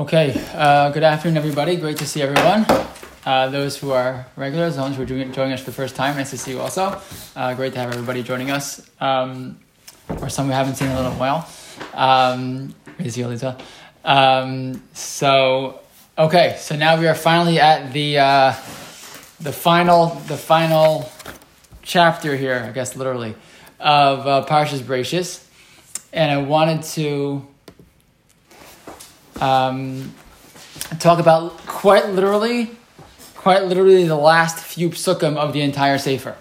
[0.00, 1.76] Okay, uh, good afternoon, everybody.
[1.76, 2.64] Great to see everyone.
[3.26, 6.30] Uh, those who are regulars, those who are joining us for the first time, nice
[6.30, 6.98] to see you also.
[7.36, 9.58] Uh, great to have everybody joining us, um,
[10.22, 11.46] or some we haven't seen in a little while.
[11.92, 13.60] Um, is Yolita.
[14.02, 15.80] Um, so,
[16.16, 18.52] okay, so now we are finally at the uh,
[19.38, 21.12] the final the final
[21.82, 23.34] chapter here, I guess literally,
[23.78, 25.44] of uh, Parshas Bereshis,
[26.10, 27.46] and I wanted to
[29.40, 30.14] um,
[30.98, 32.70] talk about quite literally,
[33.36, 36.36] quite literally the last few psukim of the entire sefer.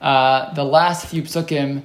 [0.00, 1.82] Uh, the last few psukim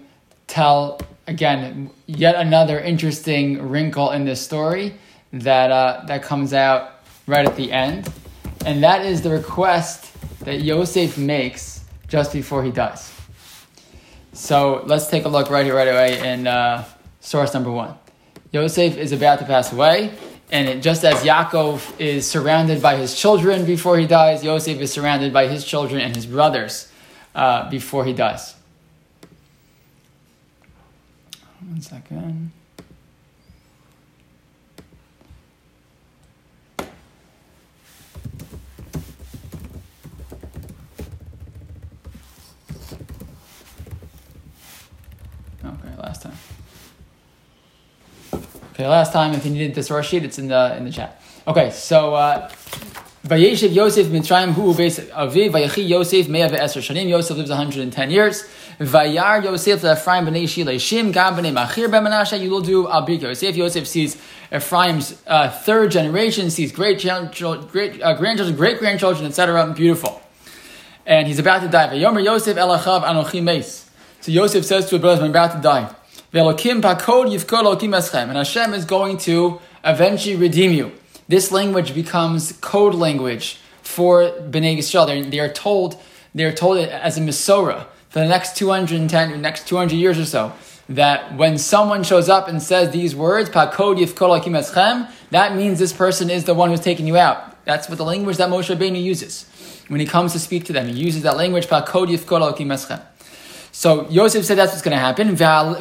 [0.48, 4.96] tell again yet another interesting wrinkle in this story
[5.34, 6.92] that uh, that comes out
[7.28, 8.12] right at the end,
[8.66, 10.14] and that is the request
[10.46, 13.14] that Yosef makes just before he dies.
[14.34, 16.86] So let's take a look right here, right away in uh,
[17.20, 17.96] source number one.
[18.52, 20.14] Yosef is about to pass away,
[20.50, 24.92] and it, just as Yaakov is surrounded by his children before he dies, Yosef is
[24.92, 26.92] surrounded by his children and his brothers
[27.36, 28.56] uh, before he dies.
[31.60, 32.52] One second.
[45.66, 46.38] Okay, last time.
[48.78, 51.20] Okay, last time, if you needed the source sheet, it's in the in the chat.
[51.48, 52.48] Okay, so uh,
[53.26, 58.48] Vayeshev Yosef Mitzrayim Hu Beis Aviv Vayechi Yosef Mea Ve'eser Shanim Yosef lives 110 years.
[58.80, 63.24] Vayar Yosef Ephraim Bnei Shilei Shim Gam Bnei Machir Ben Menashe You will do Abik
[63.24, 63.56] Yosef.
[63.56, 64.16] Yosef sees
[64.52, 67.00] Ephraim's uh, third generation, sees great
[67.72, 69.74] great uh, grandchildren, great grandchildren, etc.
[69.76, 70.22] Beautiful,
[71.04, 71.88] and he's about to die.
[71.88, 73.90] Vayomer Yosef Elachav Anochi Meis.
[74.22, 75.96] So Yosef says to his brothers, "I'm about to die."
[76.38, 80.92] And Hashem is going to eventually redeem you.
[81.28, 85.08] This language becomes code language for Bnei Yisrael.
[85.08, 86.00] They're, they are told,
[86.36, 90.54] they are told as a Masorah for the next 210, next 200 years or so,
[90.90, 95.92] that when someone shows up and says these words, Pakod Akim Eschem, that means this
[95.92, 97.66] person is the one who's taking you out.
[97.66, 99.46] That's what the language that Moshe Rabbeinu uses.
[99.88, 103.02] When he comes to speak to them, he uses that language, Pakod Akim Eschem.
[103.72, 105.30] So Yosef said that's what's going to happen.
[105.30, 105.76] He's going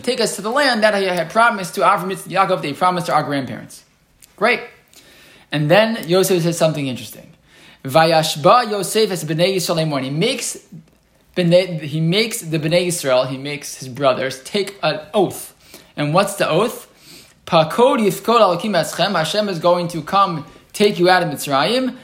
[0.00, 2.62] take us to the land that he had promised to Avram and Yaakov.
[2.62, 3.84] They promised to our grandparents.
[4.36, 4.60] Great.
[5.50, 7.32] And then Yosef says something interesting.
[7.84, 10.58] Vayashba Yosef as Bnei Yisrael He makes
[11.36, 15.54] he makes the Bnei Yisrael, he makes his brothers take an oath.
[15.96, 16.86] And what's the oath?
[17.46, 19.14] Pakod.
[19.14, 21.96] Hashem is going to come take you out of Mitzrayim.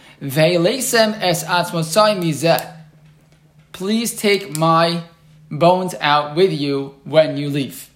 [3.72, 5.02] Please take my
[5.50, 7.90] bones out with you when you leave.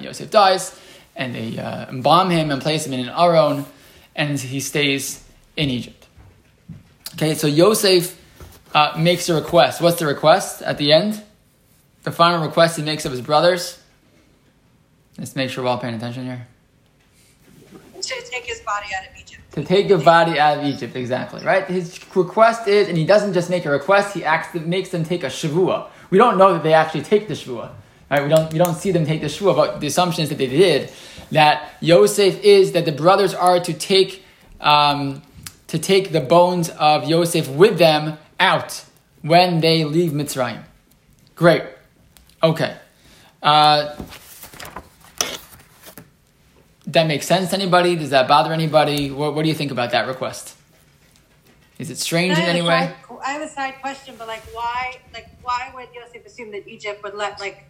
[0.00, 0.76] Yosef dies,
[1.14, 3.64] and they uh, embalm him and place him in an aron,
[4.16, 5.22] and he stays
[5.56, 6.08] in Egypt.
[7.14, 8.20] Okay, so Yosef
[8.74, 9.80] uh, makes a request.
[9.80, 11.22] What's the request at the end?
[12.02, 13.78] The final request he makes of his brothers.
[15.16, 16.48] Let's make sure we're all paying attention here
[18.06, 19.40] to take his body out of Egypt.
[19.52, 21.64] To take your body out of Egypt, exactly, right?
[21.66, 25.22] His request is, and he doesn't just make a request, he acts, makes them take
[25.22, 25.88] a shavua.
[26.10, 27.70] We don't know that they actually take the shavua.
[28.10, 28.22] Right?
[28.22, 30.46] We don't, we don't see them take the shavua, but the assumption is that they
[30.46, 30.90] did.
[31.30, 34.22] That Yosef is, that the brothers are to take,
[34.60, 35.22] um,
[35.68, 38.84] to take the bones of Yosef with them out
[39.22, 40.62] when they leave Mitzrayim.
[41.34, 41.62] Great.
[42.42, 42.76] Okay.
[43.42, 43.96] Uh,
[46.86, 47.96] that make sense to anybody?
[47.96, 49.10] Does that bother anybody?
[49.10, 50.56] What, what do you think about that request?
[51.78, 52.94] Is it strange in any way?
[53.08, 56.68] Side, I have a side question, but like, why, like, why would Yosef assume that
[56.68, 57.64] Egypt would let like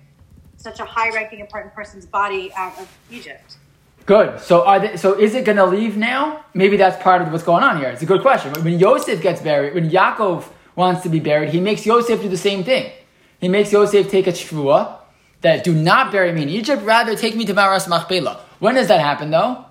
[0.58, 3.56] such a high-ranking, important person's body out of Egypt?
[4.04, 4.40] Good.
[4.40, 6.44] So, they, so is it going to leave now?
[6.52, 7.88] Maybe that's part of what's going on here.
[7.88, 8.52] It's a good question.
[8.62, 10.44] When Yosef gets buried, when Yaakov
[10.76, 12.92] wants to be buried, he makes Yosef do the same thing.
[13.40, 14.98] He makes Yosef take a shvua
[15.40, 18.43] that do not bury me in Egypt, rather take me to Maras Machpelah.
[18.64, 19.66] When does that happen, though?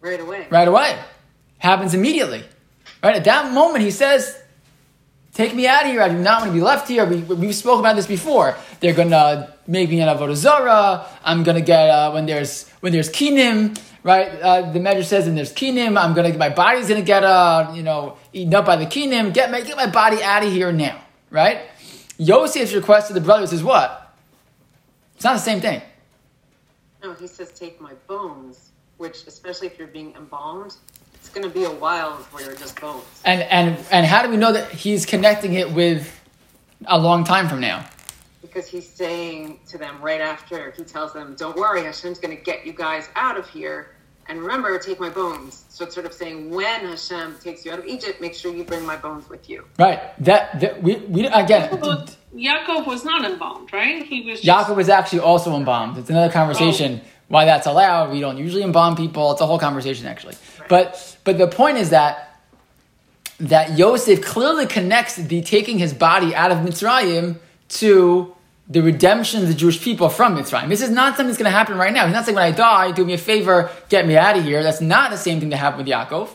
[0.00, 0.46] Right away.
[0.48, 0.98] Right away.
[1.58, 2.42] Happens immediately.
[3.02, 4.40] Right at that moment, he says,
[5.34, 6.00] "Take me out of here.
[6.00, 8.56] I do not want to be left here." We, we've spoken about this before.
[8.80, 11.04] They're gonna make me an avodah zara.
[11.22, 14.28] I'm gonna get uh, when there's when there's kinim, right?
[14.40, 17.82] Uh, the Medrash says, "And there's kinim." I'm gonna my body's gonna get uh, you
[17.82, 19.34] know eaten up by the kinim.
[19.34, 21.68] Get my get my body out of here now, right?
[22.16, 24.16] Yosef's request to the brothers is what?
[25.16, 25.82] It's not the same thing.
[27.02, 30.76] No, he says take my bones, which especially if you're being embalmed,
[31.14, 33.04] it's going to be a while before you're just bones.
[33.24, 36.18] And and and how do we know that he's connecting it with
[36.86, 37.86] a long time from now.
[38.42, 42.42] Because he's saying to them right after he tells them, "Don't worry, Hashem's going to
[42.42, 43.94] get you guys out of here."
[44.30, 45.64] And remember, take my bones.
[45.70, 48.62] So it's sort of saying, when Hashem takes you out of Egypt, make sure you
[48.62, 49.64] bring my bones with you.
[49.76, 50.00] Right.
[50.22, 51.76] That, that we, we again.
[51.80, 54.06] But Yaakov was not embalmed, right?
[54.06, 54.40] He was.
[54.40, 54.68] Just...
[54.68, 55.98] Yaakov was actually also embalmed.
[55.98, 57.00] It's another conversation.
[57.02, 57.08] Oh.
[57.26, 58.12] Why that's allowed?
[58.12, 59.32] We don't usually embalm people.
[59.32, 60.36] It's a whole conversation actually.
[60.60, 60.68] Right.
[60.68, 62.40] But but the point is that
[63.40, 67.40] that Yosef clearly connects the taking his body out of Mitzrayim
[67.80, 68.36] to
[68.70, 70.68] the redemption of the Jewish people from Mitzrayim.
[70.68, 72.06] This is not something that's going to happen right now.
[72.06, 74.62] He's not saying when I die, do me a favor, get me out of here.
[74.62, 76.30] That's not the same thing that happened with Yaakov.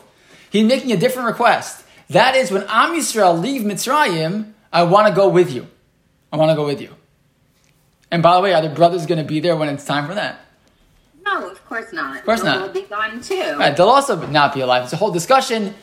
[0.50, 1.84] He's making a different request.
[2.10, 5.66] That is, when Am Yisrael leave Mitzrayim, I want to go with you.
[6.30, 6.94] I want to go with you.
[8.10, 10.14] And by the way, are the brothers going to be there when it's time for
[10.14, 10.40] that?
[11.24, 12.18] No, of course not.
[12.18, 12.72] Of course not.
[12.72, 13.56] They'll be gone too.
[13.58, 14.84] Right, they'll also not be alive.
[14.84, 15.74] It's a whole discussion.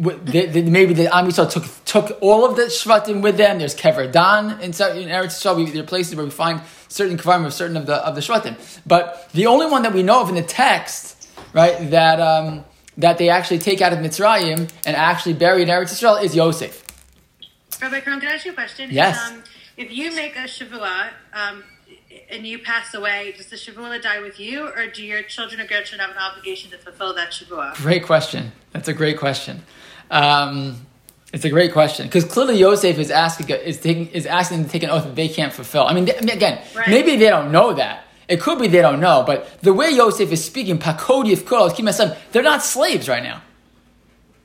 [0.00, 3.58] Wi- they- they- Maybe the Am Yisrael took took all of the Shvatim with them.
[3.58, 5.56] There's Kever Dan in, in Eretz Yisrael.
[5.56, 8.20] We, there are places where we find certain Kevarim of certain of the of the
[8.20, 8.56] Shvatim.
[8.86, 12.64] But the only one that we know of in the text, right, that um,
[12.98, 16.84] that they actually take out of Mitzrayim and actually bury in Eretz Yisrael is Yosef.
[17.82, 18.90] Rabbi Krohn, can I ask you a question?
[18.92, 19.30] Yes.
[19.30, 19.42] Um,
[19.76, 21.62] if you make a shavua um,
[22.30, 25.66] and you pass away, does the shavua die with you, or do your children or
[25.66, 27.74] grandchildren have an obligation to fulfill that shavua?
[27.76, 28.50] Great question.
[28.72, 29.62] That's a great question.
[30.10, 30.84] Um,
[31.32, 34.72] it's a great question because clearly Yosef is asking is taking is asking them to
[34.72, 35.84] take an oath that they can't fulfill.
[35.86, 36.88] I mean, th- I mean, again, Right.
[36.88, 38.04] maybe they don't know that.
[38.28, 41.84] It could be they don't know, but the way Yosef is speaking, pakodiv kol, keep
[41.84, 43.42] my son, they're not slaves right now,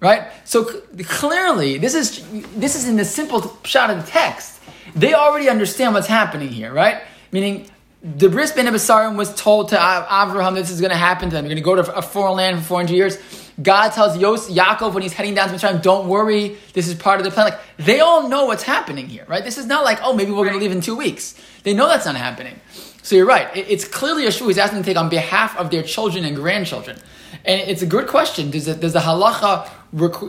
[0.02, 0.24] right?
[0.46, 2.24] So c- clearly, this is
[2.56, 4.60] this is in the simple pshat of the text.
[4.96, 7.02] They already understand what's happening here, right?
[7.32, 7.70] Meaning,
[8.04, 11.36] the Bris Ben Abasarim was told to Av- Avraham this is going to happen to
[11.36, 11.46] them.
[11.46, 13.18] You're going to go to a foreign land for 400 years.
[13.62, 17.20] God tells Yos, Yaakov when he's heading down to Mitzrayim, don't worry, this is part
[17.20, 17.46] of the plan.
[17.52, 19.44] Like, they all know what's happening here, right?
[19.44, 21.36] This is not like, oh, maybe we're going to leave in two weeks.
[21.64, 22.60] They know that's not happening.
[23.04, 23.56] So you're right.
[23.56, 26.36] It- it's clearly a shvua who's asking to take on behalf of their children and
[26.36, 26.98] grandchildren.
[27.46, 28.50] And it's a good question.
[28.52, 29.70] Does the, does the halacha,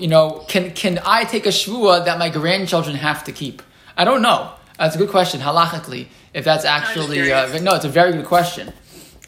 [0.00, 3.62] you know, can, can I take a shvua that my grandchildren have to keep?
[3.96, 4.50] I don't know.
[4.78, 8.72] That's a good question, halachically, if that's actually, uh, no, it's a very good question.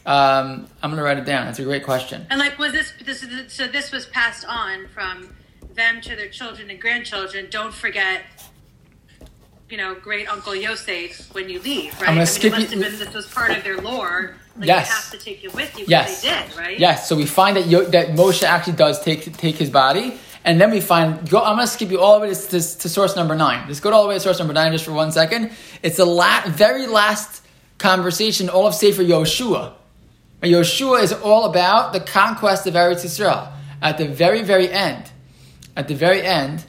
[0.06, 1.46] Um, I'm going to write it down.
[1.46, 2.26] That's a great question.
[2.30, 3.66] And like, was this, this so?
[3.66, 5.34] This was passed on from
[5.74, 7.48] them to their children and grandchildren.
[7.50, 8.22] Don't forget,
[9.68, 12.02] you know, great uncle Yosef when you leave, right?
[12.02, 13.78] I'm gonna I mean, skip it must you- have been this was part of their
[13.78, 14.36] lore.
[14.56, 14.88] Like, Yes.
[14.88, 15.82] you have to take it with you.
[15.82, 16.22] which Yes.
[16.22, 16.78] they did, right?
[16.80, 17.08] Yes.
[17.08, 20.70] So we find that Yo- that Moshe actually does take take his body, and then
[20.70, 21.28] we find.
[21.28, 23.64] Go, I'm going to skip you all the way to, to, to source number nine.
[23.66, 25.50] Let's go all the way to source number nine just for one second.
[25.82, 27.42] It's the la- very last
[27.78, 29.72] conversation, all of Sefer Yoshua.
[30.46, 33.50] And Yoshua is all about the conquest of Eretz Yisrael.
[33.82, 35.10] At the very, very end,
[35.76, 36.64] at the very end,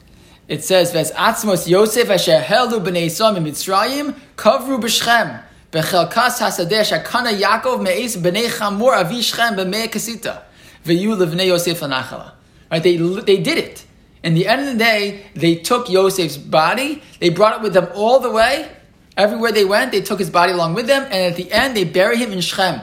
[0.47, 7.39] it says, "Ves atzmos Yosef asher helu b'nei Yisrael Mitzrayim kavru b'Shchem b'chelkas hasadeh shakana
[7.39, 10.41] Yaakov me'es b'nei Chamor avi Shchem b'mei kasita
[10.83, 12.31] v'yu levnei Yosef lanachala."
[12.71, 12.81] Right?
[12.81, 13.85] They they did it.
[14.24, 17.03] In the end of the day, they took Yosef's body.
[17.19, 18.69] They brought it with them all the way.
[19.15, 21.83] Everywhere they went, they took his body along with them, and at the end, they
[21.83, 22.81] bury him in Shechem,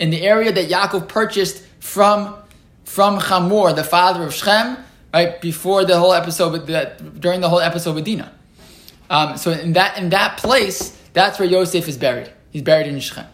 [0.00, 2.34] in the area that Yaakov purchased from
[2.84, 4.76] from Chamor, the father of Shechem,
[5.14, 8.32] right before the whole episode with during the whole episode with Dinah.
[9.08, 12.32] Um, so in that in that place, that's where Yosef is buried.
[12.50, 13.26] He's buried in Shechem.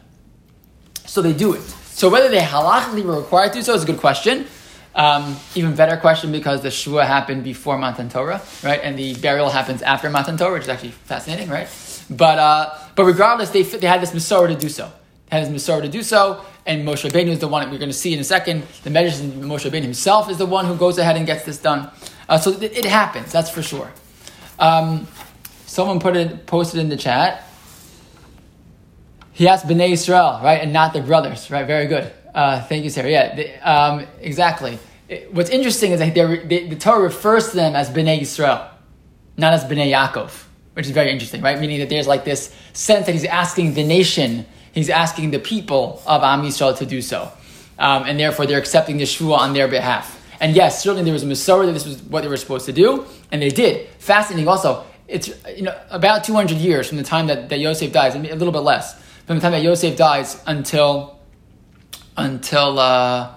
[1.06, 1.62] So they do it.
[1.62, 4.46] So whether they halachically were required to do so is a good question.
[4.94, 8.80] Um, even better question because the Shvua happened before Matan Torah, right?
[8.82, 11.68] And the burial happens after Matan Torah, which is actually fascinating, right?
[12.08, 14.90] But uh, but regardless, they they had this Masorah to do so.
[15.28, 17.78] They had this Masorah to do so, and Moshe Rabbeinu is the one that we're
[17.78, 18.64] going to see in a second.
[18.82, 21.90] The and Moshe Rabbeinu himself is the one who goes ahead and gets this done.
[22.28, 23.92] Uh, so it, it happens, that's for sure.
[24.58, 25.06] Um,
[25.66, 27.46] someone put it posted in the chat.
[29.32, 31.66] He asked Bnei Israel, right, and not the brothers, right?
[31.66, 32.10] Very good.
[32.34, 33.10] Uh, thank you, Sarah.
[33.10, 34.78] Yeah, um, exactly.
[35.08, 38.66] It- what's interesting is that they, the Torah refers to them as Bnei Israel,
[39.36, 40.44] not as Bnei Yaakov,
[40.74, 41.60] which is very interesting, right?
[41.60, 44.46] Meaning that there's like this sense that he's asking the nation,
[44.76, 47.32] he's asking the people of Am Yisrael to do so,
[47.78, 50.22] um, and therefore they're accepting the Shvua on their behalf.
[50.38, 52.72] And yes, certainly there was a Masorah that this was what they were supposed to
[52.72, 53.88] do, and they did.
[53.98, 54.46] Fascinating.
[54.46, 58.18] Also, it's you know about 200 years from the time that, that Yosef dies, a
[58.18, 61.18] little bit less from the time that Yosef dies until
[62.16, 63.34] until uh,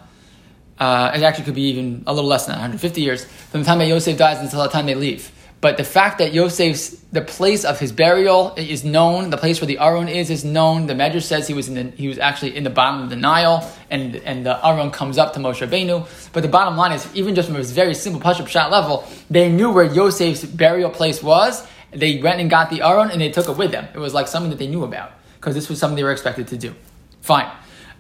[0.80, 3.66] uh, it actually could be even a little less than that, 150 years from the
[3.66, 5.32] time that Yosef dies until the time they leave.
[5.62, 9.68] But the fact that Yosef's the place of his burial is known, the place where
[9.68, 10.88] the Aron is is known.
[10.88, 13.18] The Medrash says he was in the, he was actually in the bottom of the
[13.18, 16.08] Nile, and and the Aron comes up to Moshe Rabbeinu.
[16.32, 19.52] But the bottom line is, even just from a very simple Pashut pshat level, they
[19.52, 23.50] knew where Yosef's burial place was, They went and got the Aron and they took
[23.50, 23.88] it with them.
[23.94, 26.48] It was like something that they knew about because this was something they were expected
[26.50, 26.76] to do.
[27.22, 27.52] Fine.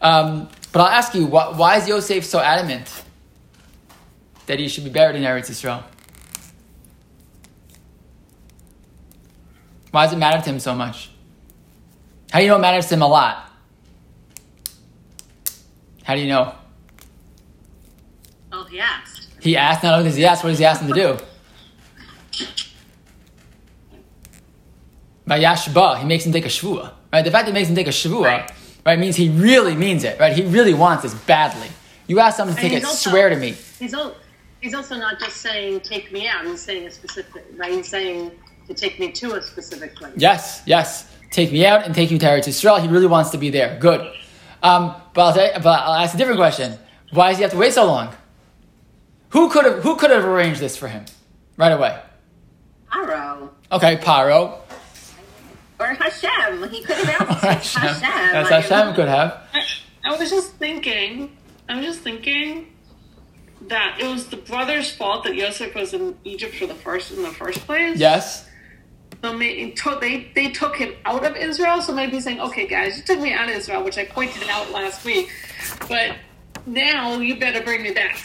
[0.02, 3.04] Um, but I'll ask you, why, why is Yosef so adamant
[4.46, 5.84] that he should be buried in Eretz Yisrael?
[9.92, 11.10] Why does it matter to him so much?
[12.32, 13.52] How do you know it matters to him a lot?
[16.04, 16.54] How do you know?
[18.52, 19.28] Well, he asked.
[19.42, 21.18] He asked, not only does he ask, what does he ask him to do?
[25.28, 26.94] Vayashba, he makes him take a shvua.
[27.14, 27.24] Right?
[27.24, 28.52] The fact that he makes him take a shvua, right.
[28.86, 29.00] Right.
[29.00, 30.20] means he really means it.
[30.20, 30.34] Right?
[30.36, 31.68] He really wants this badly.
[32.08, 33.56] You ask someone to And take it, also- swear to me.
[33.80, 34.16] He's, al-
[34.62, 36.46] he's also not just saying take me out.
[36.46, 37.46] He's saying a specific.
[37.56, 37.74] Right?
[37.74, 38.32] He's saying
[38.70, 40.14] to take me to a specific place.
[40.16, 41.12] Yes, yes.
[41.32, 42.82] Take me out and take me to Eretz Yisrael.
[42.82, 43.78] He really wants to be there.
[43.80, 44.02] Good.
[44.64, 46.78] Um, but, I'll tell you, but I'll ask a different question.
[47.12, 48.16] Why does he have to wait so long?
[49.30, 51.06] Who could have Who could have arranged this for him
[51.58, 52.00] right away?
[52.92, 53.50] Paro.
[53.72, 54.60] Okay, Paro.
[55.80, 56.70] Or Hashem.
[56.70, 57.82] He could have asked Hashem.
[57.82, 58.34] Hashem.
[58.34, 59.44] That's like, Hashem could have.
[59.54, 59.64] I,
[60.04, 61.36] I was just thinking,
[61.68, 62.68] I was just thinking
[63.68, 67.22] that it was the brothers' fault that Yosef was in Egypt for the first in
[67.22, 67.98] the first place.
[67.98, 68.49] Yes.
[69.22, 71.82] So may, to, they they took him out of Israel.
[71.82, 74.48] So maybe he's saying, okay, guys, you took me out of Israel, which I pointed
[74.48, 75.30] out last week,
[75.90, 76.16] but
[76.66, 78.18] now you better bring me back.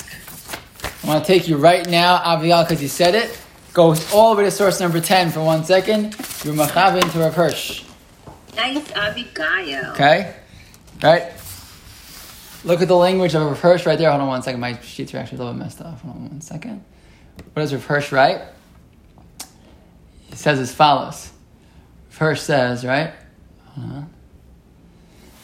[1.03, 3.39] I want to take you right now, Avial, because you said it.
[3.73, 6.15] Go all the way to source number 10 for one second.
[6.45, 7.85] You're Machavin to Rav Hirsch.
[8.55, 9.91] Nice Abigail.
[9.91, 10.35] Okay?
[11.03, 11.33] Right?
[12.65, 14.11] Look at the language of Rav Hirsch right there.
[14.11, 14.61] Hold on one second.
[14.61, 16.01] My sheets are actually a little bit messed up.
[16.01, 16.85] Hold on one second.
[17.53, 18.41] What does Rav Hirsch write?
[20.35, 21.31] He says as follows.
[22.09, 23.13] First says, right?
[23.79, 24.03] Uh-huh.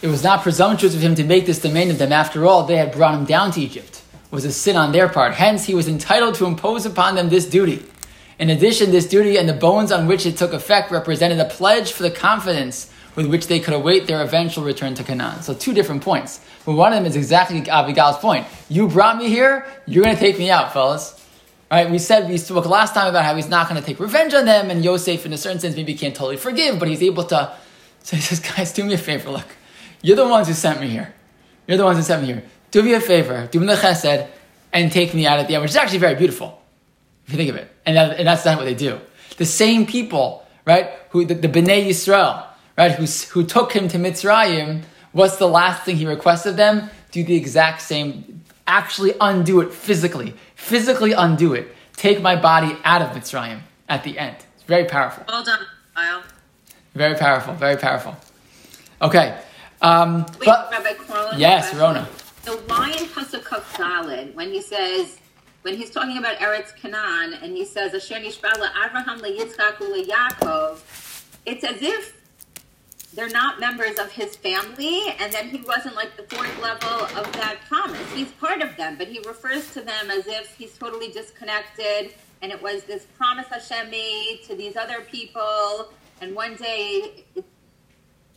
[0.02, 2.10] It was not presumptuous of him to make this demand of them.
[2.10, 4.02] After all, they had brought him down to Egypt.
[4.24, 5.34] It was a sin on their part.
[5.34, 7.84] Hence, he was entitled to impose upon them this duty.
[8.40, 11.92] In addition, this duty and the bones on which it took effect represented a pledge
[11.92, 15.42] for the confidence with which they could await their eventual return to Canaan.
[15.42, 16.40] So, two different points.
[16.66, 18.44] But one of them is exactly Abigail's point.
[18.68, 21.19] You brought me here, you're going to take me out, fellas.
[21.70, 24.34] Right, we said we spoke last time about how he's not going to take revenge
[24.34, 27.24] on them, and Yosef, in a certain sense, maybe can't totally forgive, but he's able
[27.24, 27.54] to.
[28.02, 29.28] So he says, guys, do me a favor.
[29.28, 29.46] Look,
[30.00, 31.12] you're the ones who sent me here.
[31.66, 32.44] You're the ones who sent me here.
[32.70, 34.26] Do me a favor, do me the chesed,
[34.72, 36.62] and take me out at the end, which is actually very beautiful,
[37.26, 37.70] if you think of it.
[37.84, 38.98] And, that, and that's not what they do.
[39.36, 42.46] The same people, right, who the, the Bnei Yisrael,
[42.78, 46.88] right, who, who took him to Mitzrayim, what's the last thing he requests of them?
[47.12, 50.34] Do the exact same, actually undo it physically.
[50.54, 51.74] Physically undo it.
[51.96, 54.36] Take my body out of Mitzrayim at the end.
[54.54, 55.24] It's very powerful.
[55.28, 56.22] Well done, Kyle.
[56.94, 57.54] Very powerful.
[57.54, 58.16] Very powerful.
[59.02, 59.36] Okay.
[59.82, 61.74] Um, Wait, but, Rabbi Corlin, yes.
[61.74, 62.08] Rona.
[62.42, 65.18] So why in Pasuk Salad when he says
[65.62, 68.52] when he's talking about Eretz Canaan and he says Asher Nishba
[68.84, 70.78] Abraham leYitzchak leYaakov,
[71.44, 72.19] it's as if
[73.14, 77.32] they're not members of his family, and then he wasn't like the fourth level of
[77.34, 78.00] that promise.
[78.12, 82.52] He's part of them, but he refers to them as if he's totally disconnected, and
[82.52, 87.24] it was this promise Hashem made to these other people, and one day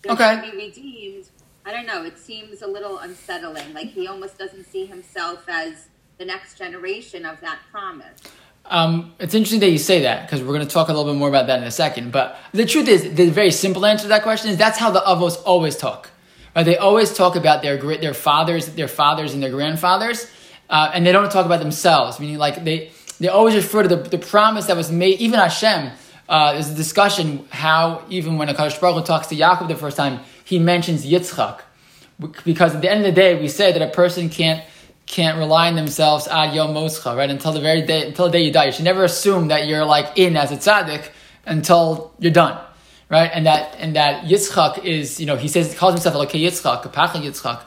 [0.02, 0.36] they're Okay.
[0.36, 1.30] going to be redeemed.
[1.66, 2.04] I don't know.
[2.04, 3.74] It seems a little unsettling.
[3.74, 5.88] Like he almost doesn't see himself as
[6.18, 8.20] the next generation of that promise.
[8.66, 11.18] Um, it's interesting that you say that because we're going to talk a little bit
[11.18, 12.12] more about that in a second.
[12.12, 15.02] But the truth is, the very simple answer to that question is that's how the
[15.02, 16.10] avos always talk.
[16.56, 16.64] Right?
[16.64, 20.30] They always talk about their great, their fathers, their fathers, and their grandfathers,
[20.70, 22.20] uh, and they don't talk about themselves.
[22.20, 25.20] Meaning, like they they always refer to the, the promise that was made.
[25.20, 25.92] Even Hashem,
[26.30, 30.22] uh, there's a discussion how even when Hakadosh Baruch talks to Yaakov the first time,
[30.46, 31.62] he mentions Yitzchak
[32.46, 34.64] because at the end of the day, we say that a person can't
[35.14, 37.30] can't rely on themselves ad yom moscha, right?
[37.30, 38.66] Until the very day, until the day you die.
[38.66, 41.08] You should never assume that you're like in as a tzaddik
[41.46, 42.60] until you're done,
[43.10, 43.30] right?
[43.32, 46.82] And that and that Yitzchak is, you know, he says he calls himself like Yitzchak,
[46.82, 47.62] Kapacha Yitzchak.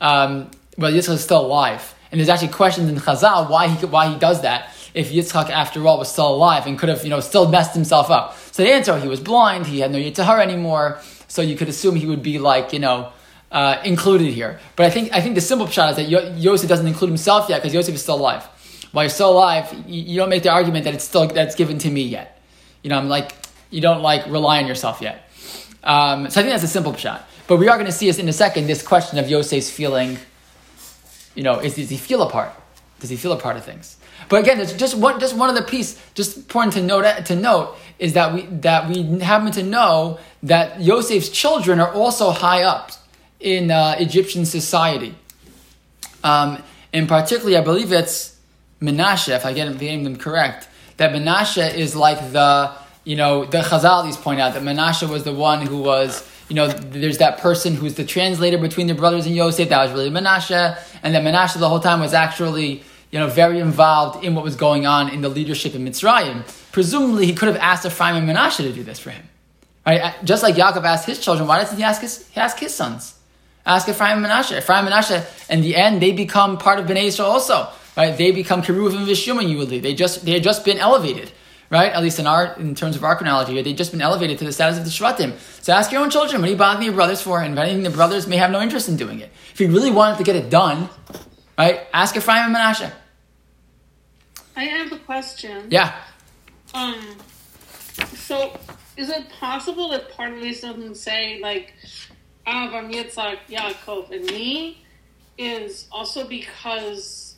[0.00, 4.06] Um, well, Yitzchak is still alive, and there's actually questions in Chazal why he why
[4.12, 4.70] he does that.
[4.94, 8.10] If Yitzchak, after all, was still alive and could have, you know, still messed himself
[8.10, 8.36] up.
[8.52, 11.96] So the answer, he was blind, he had no Yitzhar anymore, so you could assume
[11.96, 13.10] he would be like, you know,
[13.52, 14.58] uh, included here.
[14.76, 17.48] But I think I think the simple pshat is that Yo- Yosef doesn't include himself
[17.48, 18.44] yet because Yosef is still alive.
[18.92, 21.78] While you're still alive, you, you don't make the argument that it's still that's given
[21.78, 22.40] to me yet.
[22.82, 23.32] You know, I'm like
[23.70, 25.30] you don't like rely on yourself yet.
[25.84, 27.22] Um, so I think that's a simple pshat.
[27.46, 30.18] But we are going to see us in a second this question of Yosef's feeling.
[31.34, 32.52] You know, is, does he feel a part?
[33.00, 33.96] Does he feel a part of things?
[34.28, 37.76] But again, there's just one just one other piece, just important to note to note
[37.98, 42.92] is that we that we happen to know that Yosef's children are also high up
[43.42, 45.14] in uh, Egyptian society.
[46.24, 48.38] Um, and particularly, I believe it's
[48.80, 52.72] Menashe, if I get getting them correct, that Menashe is like the
[53.04, 56.68] you know, the Chazalis point out that Menashe was the one who was, you know,
[56.68, 59.68] there's that person who's the translator between the brothers and Yosef.
[59.68, 63.58] That was really Menashe, and that Menashe the whole time was actually, you know, very
[63.58, 66.44] involved in what was going on in the leadership in Mitzrayim.
[66.70, 69.28] Presumably, he could have asked Ephraim and Menashe to do this for him,
[69.84, 70.14] right?
[70.24, 73.18] Just like Yaakov asked his children, why doesn't he ask his, he ask his sons?
[73.64, 74.58] Ask Ephraim and Menashe.
[74.58, 78.16] Ephraim and Menashe, in the end, they become part of Bnei Israel also, right?
[78.16, 79.82] They become Keruvim and Vishumim, you would leave.
[79.82, 81.30] They just they had just been elevated,
[81.70, 81.92] right?
[81.92, 84.52] At least in our in terms of our chronology, they'd just been elevated to the
[84.52, 85.38] status of the Shvatim.
[85.62, 87.40] So ask your own children, what are you bothering your brothers for?
[87.40, 89.30] And if anything, the brothers may have no interest in doing it.
[89.52, 90.88] If you really wanted to get it done,
[91.56, 91.86] right?
[91.92, 92.90] Ask Ephraim and Menashe.
[94.56, 95.68] I have a question.
[95.70, 95.94] Yeah.
[96.74, 97.16] Um,
[98.14, 98.58] so
[98.96, 101.74] is it possible that part of this doesn't say like
[102.46, 104.84] Avram, Yitzhak, Yaakov, and me
[105.38, 107.36] is also because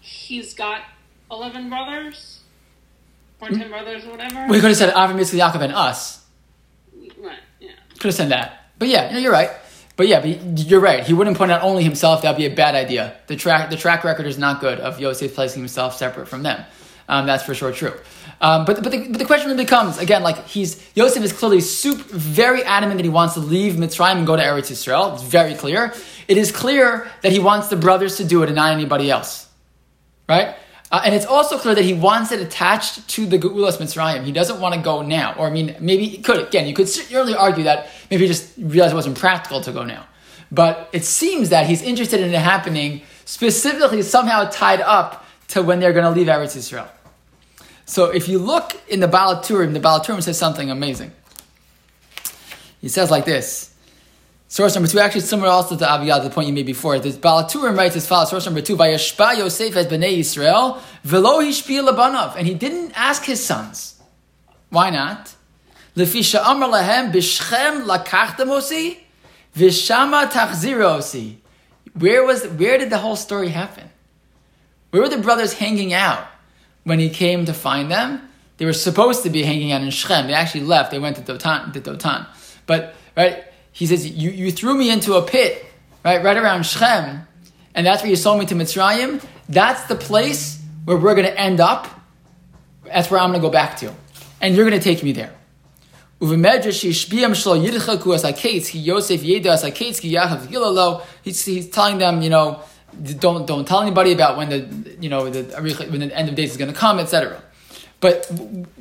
[0.00, 0.82] he's got
[1.30, 2.40] eleven brothers
[3.40, 3.58] or hmm?
[3.58, 4.46] ten brothers or whatever?
[4.48, 6.24] We could have said ah, Avram, Yitzchak, Yaakov, and us.
[7.18, 7.38] Right.
[7.60, 7.70] Yeah.
[7.94, 8.66] Could have said that.
[8.78, 9.50] But yeah, no, you're right.
[9.96, 11.04] But yeah, but you're right.
[11.04, 12.22] He wouldn't point out only himself.
[12.22, 13.16] That'd be a bad idea.
[13.26, 16.64] The track, the track record is not good of Yosef placing himself separate from them.
[17.08, 17.92] Um, that's for sure true.
[18.42, 22.02] Um, but but the, but the question becomes again, like he's Yosef is clearly super,
[22.10, 25.14] very adamant that he wants to leave Mitzrayim and go to Eretz Yisrael.
[25.14, 25.94] It's very clear.
[26.26, 29.48] It is clear that he wants the brothers to do it and not anybody else,
[30.28, 30.56] right?
[30.90, 34.24] Uh, and it's also clear that he wants it attached to the Geulas Mitzrayim.
[34.24, 35.34] He doesn't want to go now.
[35.38, 38.52] Or, I mean, maybe he could, again, you could certainly argue that maybe he just
[38.58, 40.04] realized it wasn't practical to go now.
[40.50, 45.80] But it seems that he's interested in it happening specifically somehow tied up to when
[45.80, 46.88] they're going to leave Eretz Yisrael.
[47.84, 51.12] So if you look in the Baal HaTurim, the Baal HaTurim says something amazing.
[52.80, 53.72] He says like this.
[54.48, 56.98] Source number two, actually similar also to Abiyad, the point you made before.
[56.98, 58.30] This Baal HaTurim writes as follows.
[58.30, 62.36] Source number two, Vayashba Yosef as Bnei Yisrael, velo labanav.
[62.36, 64.00] And he didn't ask his sons.
[64.68, 65.34] Why not?
[65.96, 68.98] Lefisha amar lahem bishchem lakachtamosi,
[69.56, 71.36] vishama tachzirosi.
[71.94, 73.90] Where was, where did the whole story happen?
[74.90, 76.26] Where were the brothers hanging out
[76.84, 78.28] when he came to find them?
[78.58, 80.26] They were supposed to be hanging out in Shechem.
[80.26, 80.90] They actually left.
[80.90, 81.72] They went to Dotan.
[81.72, 82.26] To Dotan.
[82.66, 85.64] But, right, he says, you, you threw me into a pit,
[86.04, 87.26] right, right around Shechem,
[87.74, 89.24] and that's where you sold me to Mitzrayim.
[89.48, 91.88] That's the place where we're going to end up.
[92.84, 93.92] That's where I'm going to go back to.
[94.40, 95.32] And you're going to take me there.
[101.22, 102.60] He's, he's telling them, you know,
[103.18, 105.42] don't don't tell anybody about when the you know the
[105.90, 107.42] when the end of days is going to come, etc.
[108.00, 108.26] But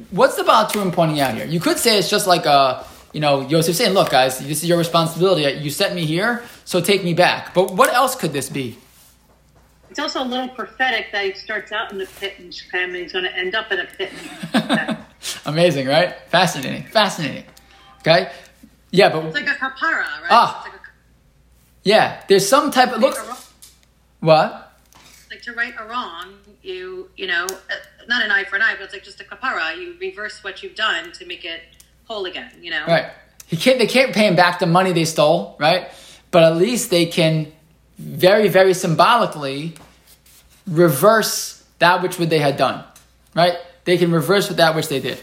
[0.10, 1.46] what's the Baal HaTurim pointing out here?
[1.46, 4.70] You could say it's just like a you know Yosef saying, "Look, guys, this is
[4.70, 5.60] your responsibility.
[5.60, 8.78] You set me here, so take me back." But what else could this be?
[9.90, 12.96] It's also a little prophetic that he starts out in the pit in Shechem and
[12.96, 14.10] he's going to end up in a pit.
[15.46, 16.16] Amazing, right?
[16.30, 17.44] Fascinating, fascinating.
[18.00, 18.32] Okay,
[18.92, 20.28] yeah, but It's like a kapara, right?
[20.30, 20.62] Ah.
[20.64, 20.78] Like, a,
[21.84, 22.94] yeah, there's some type.
[22.94, 23.20] It looks
[24.22, 24.70] what?
[25.30, 27.74] like to right a wrong, you you know, uh,
[28.08, 29.78] not an eye for an eye, but it's like just a kapara.
[29.78, 31.62] You reverse what you've done to make it
[32.06, 32.52] whole again.
[32.62, 33.12] You know, Right.
[33.48, 35.90] He can't, they can't pay him back the money they stole, right?
[36.32, 37.52] But at least they can
[37.98, 39.74] very, very symbolically
[40.66, 42.84] reverse that which would they had done,
[43.36, 43.58] right?
[43.84, 45.20] They can reverse with that which they did.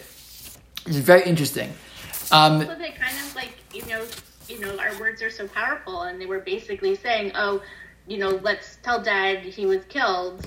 [0.84, 1.72] It's very interesting.
[2.30, 4.04] Um, So they kind of like, you know,
[4.46, 7.62] you know, our words are so powerful, and they were basically saying, "Oh,
[8.08, 10.46] you know, let's tell Dad he was killed."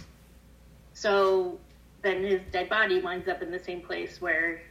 [0.93, 1.59] So
[2.01, 4.61] then his dead body winds up in the same place where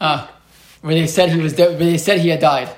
[0.00, 0.26] uh,
[0.80, 2.68] where they said he was dead, where they said he had died.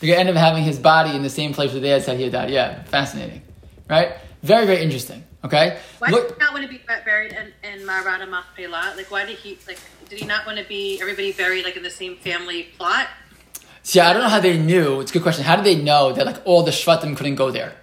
[0.00, 2.24] They're end up having his body in the same place where they had said he
[2.24, 2.50] had died.
[2.50, 3.42] Yeah, fascinating,
[3.88, 4.16] right?
[4.42, 5.24] Very, very interesting.
[5.44, 8.94] Okay, Why Look- did he not want to be buried in, in Marada Machpelah?
[8.96, 9.78] Like, why did he like?
[10.08, 13.08] Did he not want to be everybody buried like in the same family plot?
[13.82, 15.00] See, I don't know how they knew.
[15.00, 15.44] It's a good question.
[15.44, 17.74] How did they know that like all the Shvatim couldn't go there?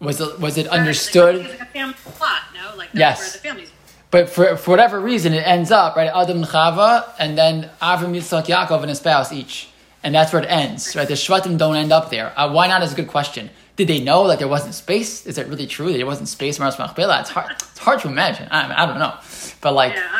[0.00, 1.36] Was it was it understood?
[1.40, 2.76] Like, like a family plot, no?
[2.76, 3.18] Like Yes.
[3.20, 3.70] where the families.
[4.10, 6.10] But for, for whatever reason, it ends up right.
[6.14, 9.68] Adam and Chava, and then Avram, Yitzchak, Yaakov, and his spouse each,
[10.02, 10.96] and that's where it ends.
[10.96, 11.06] Right?
[11.06, 12.32] The Shvatim don't end up there.
[12.38, 12.82] Uh, why not?
[12.82, 13.50] Is a good question.
[13.76, 15.26] Did they know that there wasn't space?
[15.26, 17.20] Is it really true that there wasn't space in Machpelah?
[17.20, 17.52] It's hard.
[17.52, 18.48] It's hard to imagine.
[18.50, 19.14] I, I don't know,
[19.60, 20.17] but like Yeah.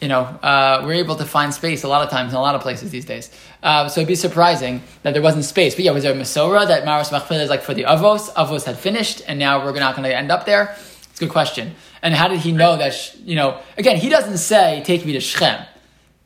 [0.00, 2.54] You know, uh, we're able to find space a lot of times in a lot
[2.54, 3.30] of places these days.
[3.62, 5.74] Uh, so it'd be surprising that there wasn't space.
[5.74, 8.30] But yeah, was there a Masorah that Maras Machpelah is like for the Avos?
[8.34, 10.76] Avos had finished, and now we're not going to end up there?
[11.10, 11.74] It's a good question.
[12.02, 15.20] And how did he know that, you know, again, he doesn't say, take me to
[15.20, 15.64] Shechem,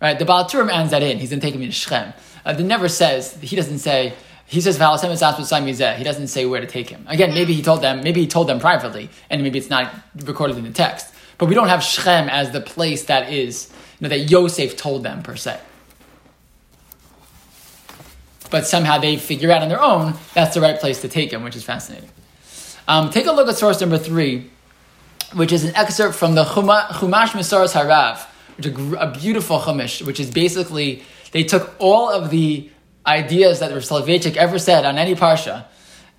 [0.03, 0.19] right?
[0.19, 1.19] The Baal HaTurim ends that in.
[1.19, 2.13] He's going to take me to Shechem.
[2.45, 4.15] Uh, never says, he doesn't say,
[4.47, 7.05] he says, he doesn't say where to take him.
[7.07, 10.59] Again, maybe he told them, maybe he told them privately, and maybe it's not recorded
[10.59, 11.15] in the text.
[11.41, 15.03] But we don't have Shechem as the place that is, you know, that Yosef told
[15.03, 15.59] them per se.
[18.51, 21.43] but somehow they figure out on their own that's the right place to take him,
[21.43, 22.11] which is fascinating.
[22.89, 24.51] Um, take a look at source number three,
[25.35, 28.27] which is an excerpt from the Chuma- Chumash Mesoras Harav,
[28.57, 32.69] which is a, beautiful Chumash, which is basically they took all of the
[33.07, 35.67] ideas that Rav Soloveitchik ever said on any parsha.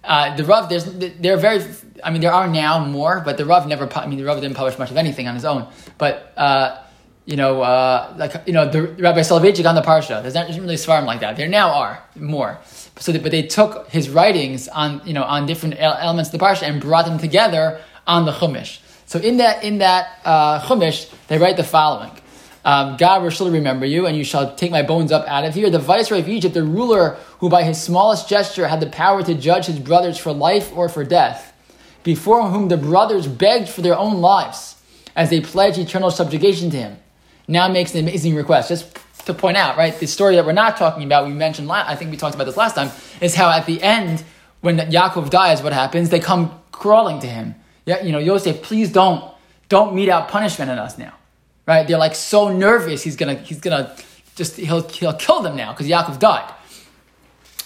[0.04, 1.64] Uh, the Rav, there's, there are very,
[2.04, 4.58] I mean, there are now more, but the Rav never, I mean, the Rav didn't
[4.58, 5.68] publish much of anything on his own.
[5.98, 6.82] But, uh,
[7.26, 10.76] you know, uh, like, you know, the Rabbi Soloveitchik on the Parsha, there's not really
[10.76, 11.38] svarim like that.
[11.38, 12.60] There now are more.
[13.00, 16.44] So, that, but they took his writings on, you know, on different elements of the
[16.46, 18.80] Parsha and brought them together on the Chumash.
[19.06, 22.12] So in that, in that uh, Chumash, they write the following.
[22.64, 25.56] Um, God will surely remember you, and you shall take my bones up out of
[25.56, 25.70] here.
[25.70, 29.34] The viceroy of Egypt, the ruler who by his smallest gesture had the power to
[29.34, 31.54] judge his brothers for life or for death,
[32.04, 34.76] before whom the brothers begged for their own lives
[35.16, 36.98] as they pledged eternal subjugation to him,
[37.48, 38.70] now makes an amazing request.
[38.70, 41.84] Just to point out, right, the story that we're not talking about, we mentioned, la-
[41.86, 44.24] I think we talked about this last time, is how at the end,
[44.62, 46.10] when Yaakov dies, what happens?
[46.10, 47.56] They come crawling to him.
[47.86, 49.24] Yeah, you know, Yosef, please don't,
[49.68, 51.14] don't mete out punishment on us now
[51.72, 51.88] right?
[51.88, 53.02] They're like so nervous.
[53.02, 53.96] He's gonna he's gonna
[54.36, 56.54] just he'll he'll kill them now because Yaakov died,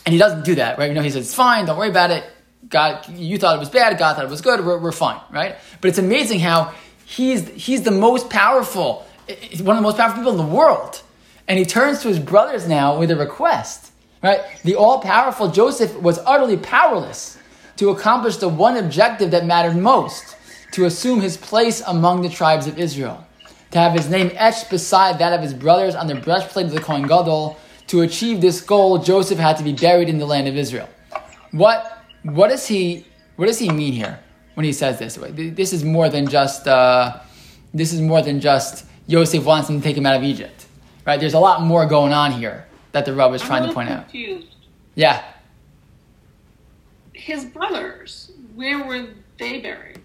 [0.06, 0.90] and he doesn't do that, right?
[0.90, 2.24] You know, he says it's fine, don't worry about it.
[2.70, 4.64] God, you thought it was bad, God thought it was good.
[4.66, 5.56] We're, we're fine, right?
[5.82, 6.74] But it's amazing how
[7.06, 9.08] he's he's the most powerful,
[9.62, 11.02] one of the most powerful people in the world,
[11.48, 13.92] and he turns to his brothers now with a request,
[14.22, 14.42] right?
[14.64, 17.40] The all powerful Joseph was utterly powerless
[17.78, 20.38] to accomplish the one objective that mattered most:
[20.74, 23.26] to assume his place among the tribes of Israel
[23.76, 26.80] to have his name etched beside that of his brothers on the breastplate of the
[26.80, 27.58] Kohen Gadol.
[27.88, 30.88] To achieve this goal, Joseph had to be buried in the land of Israel.
[31.52, 34.18] What what does he what does he mean here
[34.54, 35.20] when he says this?
[35.62, 37.20] This is more than just uh,
[37.74, 40.68] this is more than just Joseph wants him to take him out of Egypt,
[41.06, 41.20] right?
[41.20, 43.90] There's a lot more going on here that the Rav is I'm trying to point
[43.90, 44.46] little out.
[44.96, 45.22] Yeah,
[47.12, 49.08] His brothers, where were
[49.38, 50.00] they buried?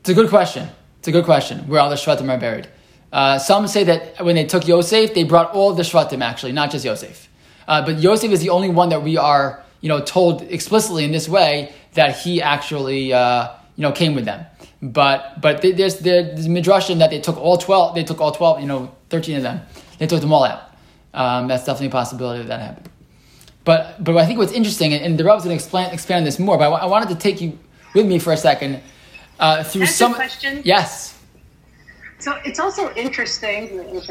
[0.00, 0.68] it's a good question.
[0.98, 1.68] It's a good question.
[1.68, 2.66] Where all the Shvatim are buried.
[3.12, 6.70] Uh, some say that when they took Yosef, they brought all the Shvatim actually, not
[6.70, 7.28] just Yosef.
[7.68, 11.12] Uh, but Yosef is the only one that we are, you know, told explicitly in
[11.12, 14.44] this way that he actually, uh, you know, came with them.
[14.82, 17.94] But but they- there's there's midrashim that they took all twelve.
[17.94, 18.60] They took all twelve.
[18.60, 19.60] You know, thirteen of them.
[19.98, 20.62] They took them all out.
[21.14, 22.88] Um, that's definitely a possibility that that happened.
[23.64, 26.24] But but I think what's interesting, and, and the Rav's going to explain expand on
[26.24, 26.58] this more.
[26.58, 27.58] But I, wanted to take you
[27.94, 28.82] with me for a second
[29.40, 30.60] uh, through I ask some question?
[30.64, 31.15] Yes.
[32.26, 34.02] So it's also interesting.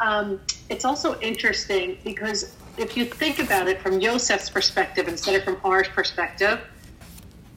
[0.00, 5.44] Um, it's also interesting because if you think about it from Yosef's perspective instead of
[5.44, 6.58] from our perspective,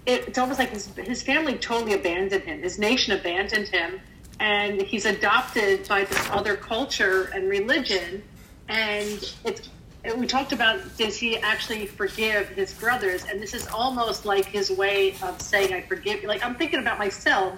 [0.06, 2.64] it, it's almost like his, his family totally abandoned him.
[2.64, 4.02] His nation abandoned him,
[4.42, 8.22] and he's adopted by this other culture and religion.
[8.68, 9.70] And it's
[10.18, 13.24] we talked about does he actually forgive his brothers?
[13.24, 16.24] And this is almost like his way of saying I forgive.
[16.24, 16.28] you.
[16.28, 17.58] Like I'm thinking about myself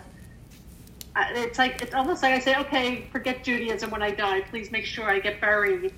[1.34, 4.41] it's like it's almost like I say, okay, forget Judaism when I die.
[4.41, 5.93] Please make sure I get buried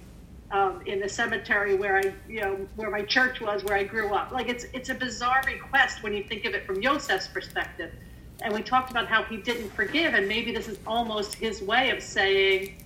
[0.51, 4.13] um, in the cemetery where I, you know, where my church was, where I grew
[4.13, 4.31] up.
[4.31, 7.91] Like it's it's a bizarre request when you think of it from Yosef's perspective.
[8.41, 11.91] And we talked about how he didn't forgive, and maybe this is almost his way
[11.91, 12.83] of saying,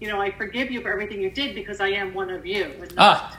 [0.00, 2.72] you know, I forgive you for everything you did because I am one of you.
[2.98, 3.38] Ah,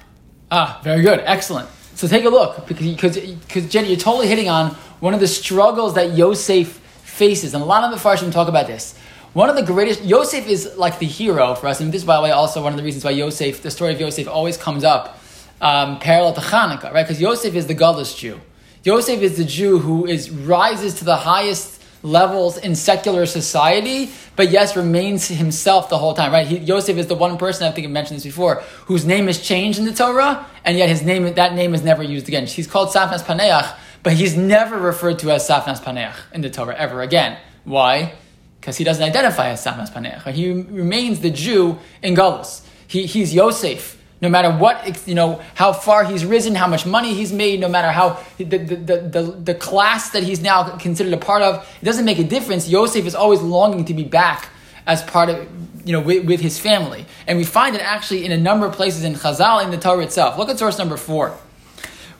[0.50, 1.70] ah, very good, excellent.
[1.94, 5.94] So take a look because because Jenny, you're totally hitting on one of the struggles
[5.96, 6.82] that Yosef
[7.20, 8.96] faces, and a lot of the Farshim talk about this.
[9.34, 12.24] One of the greatest, Yosef is like the hero for us, and this, by the
[12.24, 15.20] way, also one of the reasons why Yosef, the story of Yosef, always comes up
[15.62, 17.04] um, parallel to Hanukkah, right?
[17.04, 18.40] Because Yosef is the Galus Jew.
[18.84, 24.50] Yosef is the Jew who is rises to the highest levels in secular society, but
[24.50, 26.48] yes, remains himself the whole time, right?
[26.48, 29.42] He, Yosef is the one person, I think I mentioned this before, whose name is
[29.42, 32.48] changed in the Torah, and yet his name, that name is never used again.
[32.48, 36.76] He's called Safnas Paneach, but he's never referred to as Safnas Paneach in the Torah
[36.76, 37.38] ever again.
[37.64, 38.14] Why?
[38.60, 40.32] Because he doesn't identify as Safnas Paneach.
[40.34, 42.66] He remains the Jew in Galus.
[42.88, 43.98] He, he's Yosef.
[44.22, 47.70] No matter what, you know, how far he's risen, how much money he's made, no
[47.70, 51.86] matter how the, the, the, the, class that he's now considered a part of, it
[51.86, 52.68] doesn't make a difference.
[52.68, 54.50] Yosef is always longing to be back
[54.86, 55.48] as part of,
[55.86, 57.06] you know, with, with his family.
[57.28, 60.04] And we find it actually in a number of places in Chazal, in the Torah
[60.04, 60.38] itself.
[60.38, 61.38] Look at source number four.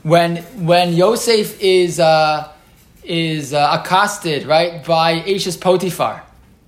[0.04, 2.52] When, when Yosef is, uh,
[3.04, 6.24] is uh, accosted, right, by Eshes Potiphar.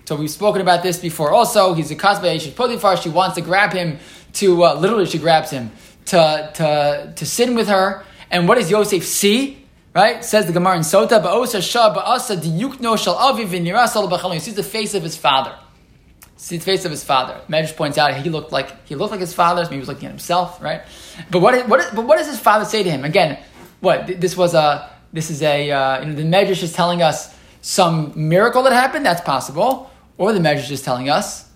[0.06, 1.74] So we've spoken about this before also.
[1.74, 2.98] He's accosted by Eshes Potiphar.
[2.98, 4.00] She wants to grab him
[4.34, 5.72] to, uh, literally she grabs him
[6.06, 8.04] to, to, to sin with her.
[8.30, 9.66] And what does Yosef see?
[9.94, 10.24] Right?
[10.24, 14.34] Says the Gemara in Sota, Ba'osa Shah Ba'asa Diyukno Shal Aviv.
[14.34, 15.58] He sees the face of his father.
[16.42, 17.40] See the face of his father.
[17.48, 19.62] Medrash points out he looked like he looked like his father.
[19.62, 20.82] Maybe he was looking at himself, right?
[21.30, 23.06] But what, what, but what does his father say to him?
[23.06, 23.38] Again,
[23.80, 27.32] what this was a this is a uh, you know, the Medrash is telling us
[27.62, 29.06] some miracle that happened.
[29.06, 31.48] That's possible, or the Medrash is telling us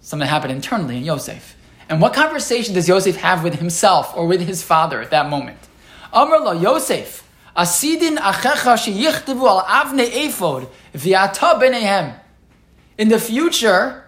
[0.00, 1.54] something happened internally in Yosef.
[1.90, 5.58] And what conversation does Yosef have with himself or with his father at that moment?
[6.10, 12.18] Amr lo Yosef, asidin achecha sheyichtavu al avne ephod v'ata.
[12.96, 14.01] In the future,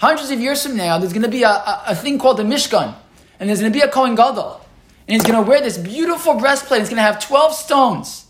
[0.00, 2.42] hundreds of years from now, there's going to be a, a, a thing called the
[2.42, 2.94] Mishkan,
[3.38, 4.60] and there's going to be a Kohen Gadol,
[5.06, 6.80] and he's going to wear this beautiful breastplate.
[6.80, 8.26] It's going to have twelve stones,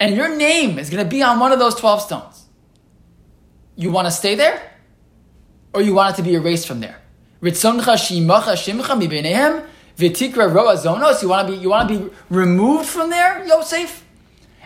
[0.00, 2.44] and your name is going to be on one of those twelve stones.
[3.76, 4.60] You want to stay there,
[5.72, 7.00] or you want it to be erased from there?
[7.40, 11.22] Ritzoncha shimcha v'tikra roa zonos.
[11.22, 14.04] You want to be you want to be removed from there, Yosef.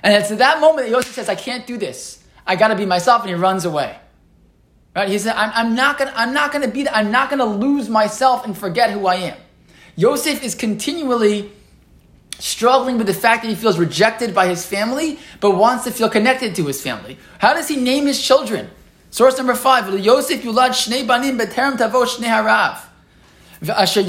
[0.03, 2.23] And it's at that moment that Yosef says, "I can't do this.
[2.47, 3.99] I got to be myself," and he runs away.
[4.97, 5.11] Right?
[5.11, 6.97] He said, I'm, I'm not gonna I'm not gonna be that.
[6.97, 9.37] I'm not gonna lose myself and forget who I am."
[9.95, 11.53] Yosef is continually
[12.39, 16.09] struggling with the fact that he feels rejected by his family, but wants to feel
[16.09, 17.19] connected to his family.
[17.39, 18.71] How does he name his children?
[19.11, 22.79] Source number five, Yosef yulad shnei banim beterem tavo shnei harav.
[23.61, 24.05] What does he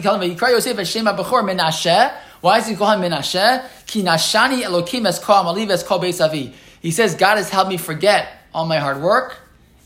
[0.00, 0.36] call him?
[0.36, 2.12] Yikra Yosef Hashem bechor Menashe.
[2.40, 3.64] Why does he call him Menashe?
[3.86, 6.52] Ki nashani elokim es es kol beisavi.
[6.80, 9.38] He says, God has helped me forget all my hard work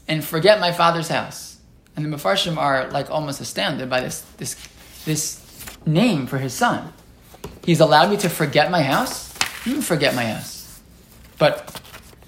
[0.09, 1.59] and forget my father's house.
[1.97, 4.57] And the Mefarshim are like almost astounded by this, this,
[5.05, 5.45] this
[5.87, 6.93] name for his son.
[7.65, 9.33] He's allowed me to forget my house?
[9.65, 10.81] Can forget my house.
[11.39, 11.81] But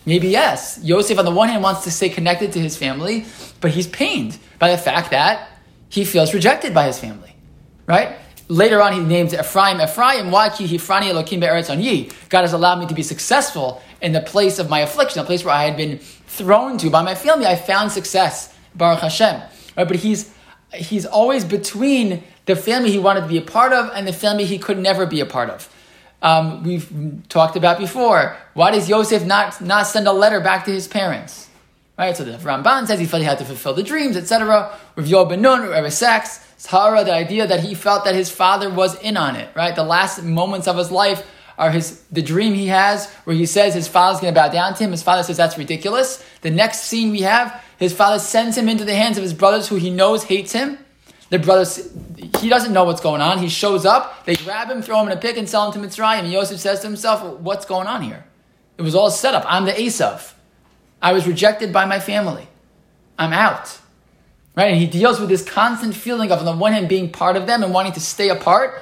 [0.06, 0.78] maybe yes.
[0.82, 3.26] Yosef, on the one hand, wants to stay connected to his family,
[3.60, 5.48] but he's pained by the fact that
[5.88, 7.34] he feels rejected by his family.
[7.86, 8.16] Right?
[8.48, 10.30] Later on, he names Ephraim Ephraim.
[10.30, 10.50] Why?
[10.50, 12.10] Hifrani Elokim Be'eretz on.
[12.28, 15.44] God has allowed me to be successful in the place of my affliction, a place
[15.44, 15.98] where I had been
[16.34, 17.46] thrown to by my family.
[17.46, 19.40] I found success, Baruch Hashem.
[19.76, 19.88] Right?
[19.88, 20.32] But he's
[20.72, 24.44] he's always between the family he wanted to be a part of and the family
[24.44, 25.68] he could never be a part of.
[26.22, 26.90] Um, we've
[27.28, 28.36] talked about before.
[28.54, 31.50] Why does Yosef not, not send a letter back to his parents?
[31.98, 34.76] Right, so the Ramban says he felt he had to fulfill the dreams, etc.
[34.96, 38.98] With Yoel Ben Nun, Rebbe Sacks, the idea that he felt that his father was
[39.00, 39.54] in on it.
[39.54, 41.24] Right, the last moments of his life
[41.56, 44.74] are his the dream he has where he says his father's going to bow down
[44.74, 44.90] to him.
[44.90, 46.24] His father says that's ridiculous.
[46.40, 49.68] The next scene we have, his father sends him into the hands of his brothers
[49.68, 50.78] who he knows hates him.
[51.30, 51.90] The brothers,
[52.38, 53.38] he doesn't know what's going on.
[53.38, 55.88] He shows up, they grab him, throw him in a pit, and sell him to
[55.88, 56.20] Mitzrayim.
[56.20, 58.24] And Yosef says to himself, "What's going on here?
[58.76, 59.44] It was all set up.
[59.48, 60.34] I'm the Esav.
[61.00, 62.48] I was rejected by my family.
[63.18, 63.78] I'm out."
[64.54, 64.70] Right?
[64.70, 67.46] And he deals with this constant feeling of, on the one hand, being part of
[67.46, 68.80] them and wanting to stay apart.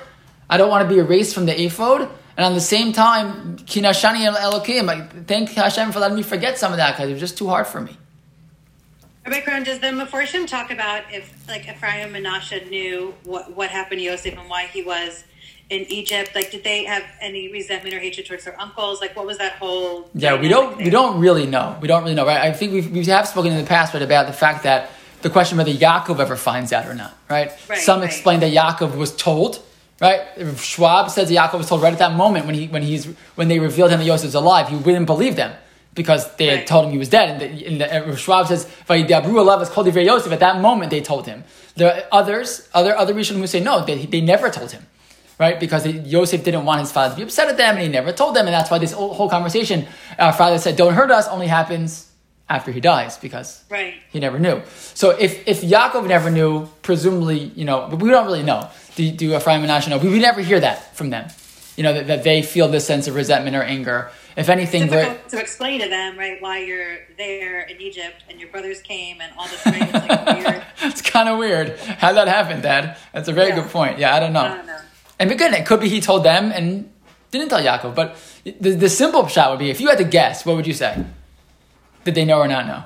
[0.51, 2.11] I don't want to be erased from the ephod.
[2.37, 6.79] And on the same time, Kinashani Elokim, thank Hashem for letting me forget some of
[6.79, 7.97] that because it was just too hard for me.
[9.25, 13.71] Rabbi Krohn, does the Meforshim talk about if, like, Ephraim and Menashe knew what, what
[13.71, 15.23] happened to Yosef and why he was
[15.71, 16.35] in Egypt?
[16.35, 19.01] Like, did they have any resentment or hatred towards their uncles?
[19.01, 20.11] Like, what was that whole?
[20.15, 21.79] Yeah, we don't we don't really know.
[21.81, 22.41] We don't really know, right?
[22.41, 24.91] I think we've, we have spoken in the past, right, about the fact that
[25.23, 27.53] the question whether Yaakov ever finds out or not, right?
[27.69, 28.07] Right, Some right.
[28.07, 29.63] explain that Yaakov was told,
[30.03, 30.21] right?
[30.59, 33.49] Schwab says that Yaakov was told right at that moment when he when he's when
[33.49, 35.55] they revealed him that Yosef's alive, he wouldn't believe them
[35.95, 37.27] because they had told him he was dead.
[37.31, 40.61] And, the, and the, uh, Schwab says, "Vayidabru alav as kol divrei Yosef." At that
[40.61, 41.45] moment, they told him.
[41.77, 44.87] There are others, other other Rishonim who say no, they, they never told him,
[45.39, 45.59] right?
[45.59, 48.37] Because Yosef didn't want his father to be upset at them, and he never told
[48.37, 49.87] them, and that's why this whole whole conversation,
[50.19, 52.09] our father said, "Don't hurt us," only happens
[52.49, 53.95] after he dies because Right.
[54.11, 54.61] he never knew.
[54.95, 58.69] So if if Yaakov never knew, presumably, you know, but we don't really know.
[58.97, 59.99] Do, do Ephraim and know?
[59.99, 61.29] We, we never hear that from them.
[61.77, 64.11] You know, that, that they feel this sense of resentment or anger.
[64.37, 68.39] If anything, we're- difficult to explain to them, right, why you're there in Egypt and
[68.39, 70.65] your brothers came and all this right, it's like weird.
[70.83, 71.79] it's kind of weird.
[71.79, 72.99] How'd that happen, Dad?
[73.13, 73.63] That's a very Yeah.
[73.63, 73.99] good point.
[73.99, 74.41] Yeah, I don't know.
[74.41, 74.79] I don't know.
[75.19, 76.91] And again, it could be he told them and
[77.31, 77.95] didn't tell Yaakov.
[77.95, 80.75] But the, the simple pshat would be if you had to guess, what would you
[80.75, 81.03] say?
[82.05, 82.85] Did they know or not know?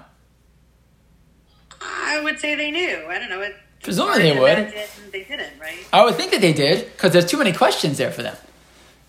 [1.81, 3.05] I would say they knew.
[3.09, 3.41] I don't know.
[3.41, 4.75] It, it's Presumably they would.
[5.13, 5.79] They didn't, right?
[5.93, 8.37] I would think that they did because there's too many questions there for them.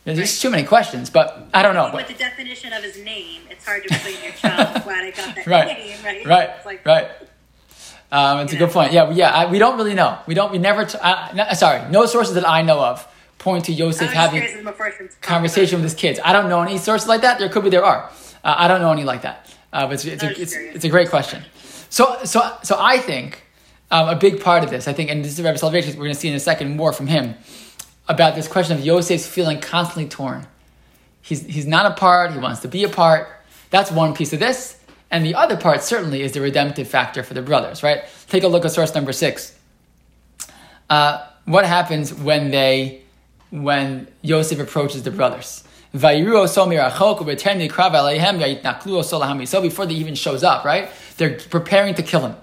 [0.04, 1.92] There's just too many questions, but I don't know.
[1.94, 5.36] With the definition of his name, it's hard to explain your child why they got
[5.36, 6.26] that right, name, right?
[6.26, 7.10] right, It's like, right.
[8.12, 8.94] Um, it's a good point.
[8.94, 9.32] Yeah, yeah.
[9.32, 10.18] I, we don't really know.
[10.28, 10.52] We don't.
[10.52, 10.86] We never.
[10.86, 13.06] T- I, no, sorry, no sources that I know of
[13.40, 16.20] point to Yosef having curious if the Meforshim talk conversation with his kids.
[16.24, 17.40] I don't know any sources like that.
[17.40, 17.70] There could be.
[17.70, 18.10] There are.
[18.44, 19.54] Uh, I don't know any like that.
[19.74, 21.44] Uh, but it's, it's, a, it's, it's a great question.
[21.90, 23.44] So so so I think
[23.90, 25.92] um, a big part of this, I think, and this is Rebbe Salvation.
[25.92, 27.36] We're going to see in a second more from him
[28.08, 30.48] about this question of Yosef's feeling constantly torn.
[31.22, 32.32] He's he's not a part.
[32.32, 33.28] He wants to be a part.
[33.70, 34.80] That's one piece of this.
[35.10, 38.04] And the other part certainly is the redemptive factor for the brothers, right?
[38.28, 39.58] Take a look at source number six.
[40.90, 43.02] Uh, what happens when they,
[43.50, 45.64] when Yosef approaches the brothers?
[45.94, 46.10] So
[49.62, 50.90] before they even shows up, right?
[51.16, 52.36] They're preparing to kill him.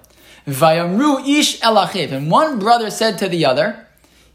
[0.47, 2.11] Vayamru ish elachiv.
[2.11, 3.85] And one brother said to the other,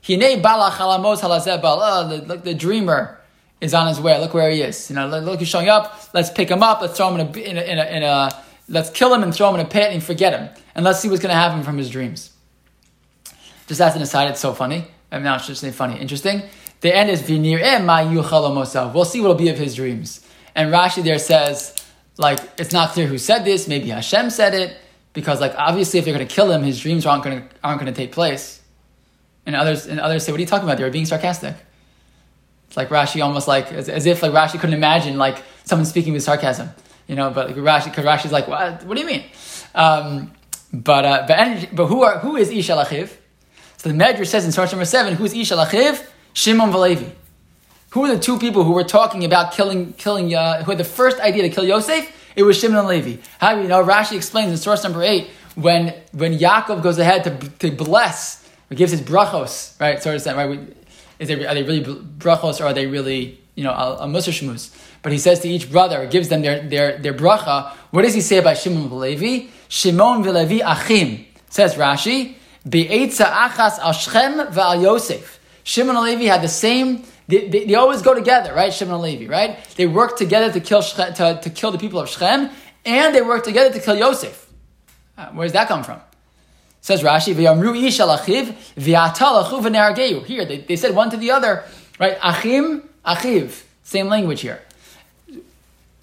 [0.07, 3.21] Hine bala chalamos halazeh oh, Look, the dreamer
[3.61, 4.19] is on his way.
[4.19, 4.91] Look where he is.
[4.91, 6.01] You know, look, he's showing up.
[6.15, 6.81] Let's pick him up.
[6.81, 8.31] Let's throw him in a, in a, in a, in a
[8.69, 10.49] let's kill him and throw him in a pit and forget him.
[10.75, 12.33] And let's see what's going to happen from his dreams.
[13.67, 14.87] Just as an aside, it's so funny.
[15.13, 16.01] I'm not just saying funny.
[16.01, 16.43] Interesting.
[16.81, 17.45] The end is We'll
[19.05, 20.27] see what'll be of his dreams.
[20.55, 21.77] And Rashi there says,
[22.17, 23.69] like, it's not clear who said this.
[23.69, 24.77] Maybe Hashem said it
[25.13, 27.81] because, like, obviously, if they're going to kill him, his dreams aren't going to aren't
[27.81, 28.61] going to take place.
[29.47, 30.79] And others and others say, "What are you talking about?
[30.79, 31.57] They were being sarcastic."
[32.71, 36.13] It's like Rashi almost like as, as, if like Rashi couldn't imagine like someone speaking
[36.13, 36.69] with sarcasm,
[37.09, 37.31] you know.
[37.31, 38.85] But like, Rashi, because Rashi's like, what?
[38.85, 39.25] What do you mean?
[39.75, 40.31] Um,
[40.73, 43.11] but uh, but but who are who is Ish Alachiv?
[43.79, 46.07] So the Medrash says in source number seven, who is Ish Alachiv?
[46.33, 47.11] Shimon Valevi.
[47.91, 50.33] Who are the two people who were talking about killing killing?
[50.33, 52.09] Uh, who had the first idea to kill Yosef?
[52.37, 53.23] It was Shimon and Levi.
[53.39, 53.85] How do you know?
[53.85, 58.77] Rashi explains in source number eight when when Yaakov goes ahead to, to bless, he
[58.77, 60.03] gives his brachos, right?
[60.03, 60.77] Sort of saying, right?
[61.19, 64.33] Is they, are they really brachos or are they really, you know, a, a Musar
[64.33, 64.75] Shmuz?
[65.03, 67.73] But he says to each brother, gives them their, their, their bracha.
[67.91, 69.49] What does he say about Shimon Levi?
[69.69, 71.27] Shimon Levi achim.
[71.49, 72.37] Says Rashi,
[72.69, 75.41] be'etza achas al Shchem v'al Yosef.
[75.63, 78.73] Shimon and Levi had the same, they, they, they, always go together, right?
[78.73, 79.65] Shimon and Levi, right?
[79.77, 82.51] They work together to kill, to, to kill the people of Shechem,
[82.85, 84.51] and they work together to kill Yosef.
[85.17, 86.01] Uh, where does that come from?
[86.81, 91.65] Says Rashi, "V'yamru ish alachiv v'yatalachu v'nerageu." Here, they, they said one to the other,
[91.99, 92.17] right?
[92.23, 94.63] Achim, achiv, same language here.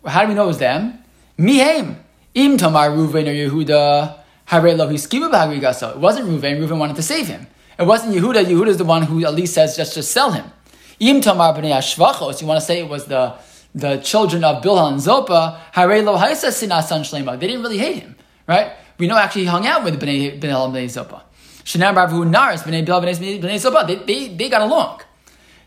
[0.06, 1.04] How do we know it was them?
[1.38, 1.96] Mihem
[2.34, 4.18] im tamar Ruven or Yehuda
[4.52, 4.90] lo.
[4.90, 6.60] It wasn't Ruven.
[6.60, 7.48] Ruven wanted to save him.
[7.78, 8.46] It wasn't Yehuda.
[8.46, 10.46] Yehuda is the one who at least says just just sell him.
[11.00, 12.42] Im tamar b'nei ashvachos.
[12.42, 13.34] You want to say it was the
[13.76, 15.60] the children of Zilpah.
[15.72, 17.40] Hare lo haisa sinasan shlema.
[17.40, 18.16] They didn't really hate him,
[18.48, 18.72] right?
[18.98, 21.22] we know actually he hung out with Bnei Bnei Bnei Zopa.
[21.64, 23.86] Naris Bnei Bnei Bnei Bnei Zopa.
[23.86, 25.02] They, they, they got along.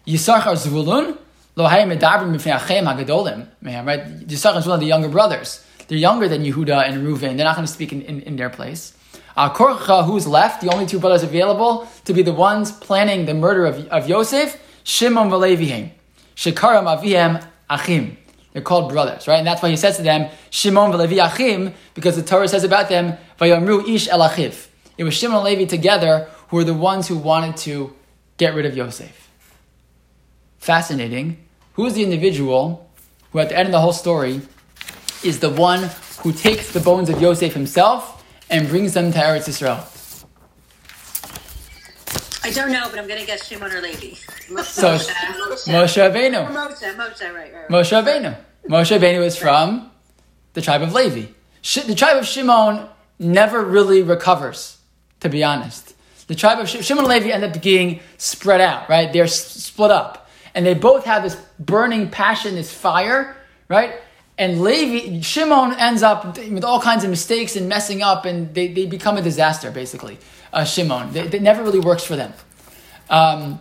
[0.07, 1.17] Yisachar Zvulun
[1.57, 3.47] Lo Hayim Medabrim B'fnei Achem Hagadolim.
[3.63, 4.27] Right?
[4.27, 5.65] Yisachar and Zvulun, the younger brothers.
[5.89, 7.37] They're younger than Yehuda and Reuven.
[7.37, 8.95] They're not going to speak in, in, in their place.
[9.37, 13.35] Uh, Korcha, who's left, the only two brothers available to be the ones planning the
[13.35, 15.91] murder of, of Yosef, Shimon V'Levihim.
[16.35, 18.17] Shekaram Avihem Achim.
[18.53, 19.39] They're called brothers, right?
[19.39, 22.89] And that's why he says to them, Shimon v'Levi Achim, because the Torah says about
[22.89, 24.67] them, Vayamru Ish Elachiv.
[24.99, 27.95] It was Shimon and Levi together who were the ones who wanted to
[28.37, 29.29] get rid of Yosef.
[30.59, 31.39] Fascinating.
[31.75, 32.91] Who is the individual
[33.31, 34.41] who, at the end of the whole story,
[35.23, 35.89] is the one
[36.23, 40.00] who takes the bones of Yosef himself and brings them to Eretz Yisrael?
[42.43, 44.15] I don't know, but I'm going to guess Shimon or Levi.
[44.63, 45.11] So Moshe,
[45.69, 46.49] Moshe Rabbeinu.
[46.49, 47.69] Moshe, Moshe, right, right, right.
[47.69, 48.37] Moshe Rabbeinu.
[48.67, 49.91] Moshe Rabbeinu is from
[50.55, 51.27] the tribe of Levi.
[51.87, 54.79] The tribe of Shimon never really recovers,
[55.21, 55.95] to be honest.
[56.29, 59.13] The tribe of Shimon and Levi end up being spread out, right?
[59.13, 60.31] They're split up.
[60.55, 63.37] And they both have this burning passion, this fire,
[63.69, 64.01] right?
[64.39, 68.69] And Levi, Shimon ends up with all kinds of mistakes and messing up, and they,
[68.69, 70.19] they become a disaster, basically
[70.53, 71.15] uh, Shimon.
[71.17, 72.33] It never really works for them.
[73.09, 73.61] Um,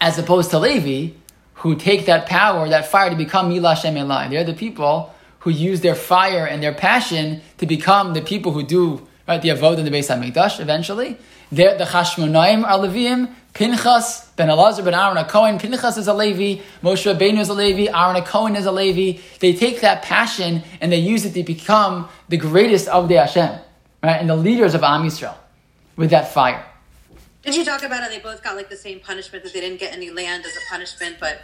[0.00, 1.14] as opposed to Levi,
[1.54, 3.94] who take that power, that fire to become Mila Shem.
[4.30, 8.62] They're the people who use their fire and their passion to become the people who
[8.62, 11.16] do right, the Avod and the Beis HaMikdash eventually.
[11.50, 15.58] They're the Chashmonaim are Leviim, Pinchas, Ben Elazar, Ben Aaron, a Cohen.
[15.58, 19.20] Pinchas is a Levi, Moshe Rabbeinu is a Levi, Aaron, a Cohen is a Levi.
[19.40, 23.58] They take that passion and they use it to become the greatest of the Hashem,
[24.02, 25.36] right, and the leaders of Am Yisrael
[25.96, 26.64] with that fire.
[27.42, 29.78] Did you talk about how they both got like the same punishment that they didn't
[29.78, 31.40] get any land as a punishment, but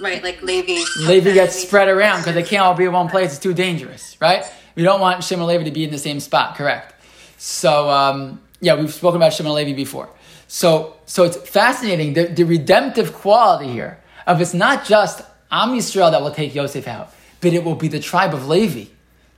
[0.00, 0.82] right, like Levi.
[1.06, 3.32] Levi gets spread around because they can't all be in one place.
[3.32, 4.44] It's too dangerous, right?
[4.74, 6.56] We don't want Shimon and Levi to be in the same spot.
[6.56, 6.94] Correct.
[7.36, 10.08] So um, yeah, we've spoken about Shimon and Levi before.
[10.48, 15.20] So so it's fascinating the, the redemptive quality here of it's not just
[15.50, 18.86] Am Yisrael that will take Yosef out, but it will be the tribe of Levi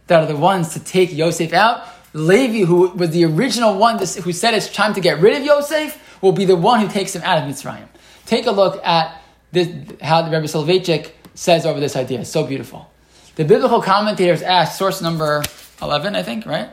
[0.07, 4.33] that are the ones to take Yosef out Levi, who was the original one who
[4.33, 7.23] said it's time to get rid of Yosef, will be the one who takes him
[7.23, 7.89] out of Mitzrayim.
[8.25, 9.21] Take a look at
[9.53, 9.69] this,
[10.03, 12.21] how the Rebbe Soloveitchik says over this idea.
[12.21, 12.91] It's so beautiful.
[13.37, 15.43] The biblical commentators ask, source number
[15.83, 16.71] 11, I think, right?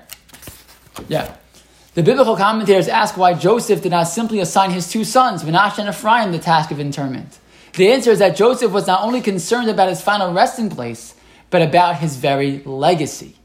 [1.09, 1.35] Yeah.
[1.93, 5.89] The biblical commentators ask why Joseph did not simply assign his two sons, Menashe and
[5.89, 7.37] Ephraim, the task of interment.
[7.73, 11.15] The answer is that Joseph was not only concerned about his final resting place,
[11.49, 13.35] but about his very legacy.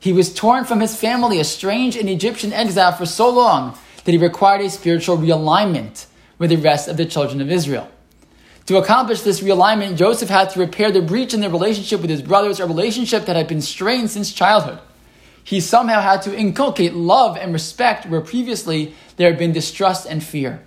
[0.00, 4.18] He was torn from his family, estranged in Egyptian exile for so long that he
[4.18, 6.06] required a spiritual realignment
[6.38, 7.90] with the rest of the children of Israel.
[8.66, 12.22] To accomplish this realignment, Joseph had to repair the breach in the relationship with his
[12.22, 14.78] brothers, a relationship that had been strained since childhood.
[15.42, 20.22] He somehow had to inculcate love and respect where previously there had been distrust and
[20.22, 20.62] fear.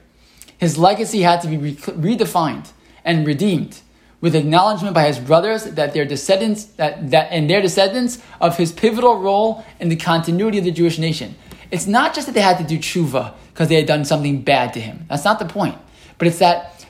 [0.58, 2.72] His legacy had to be re- redefined
[3.06, 3.80] and redeemed
[4.22, 8.72] with acknowledgement by his brothers that their descendants that, that and their descendants of his
[8.72, 11.36] pivotal role in the continuity of the Jewish nation.
[11.72, 14.74] It's not just that they had to do tshuva because they had done something bad
[14.74, 15.06] to him.
[15.10, 15.78] That's not the point.
[16.18, 16.86] But it's that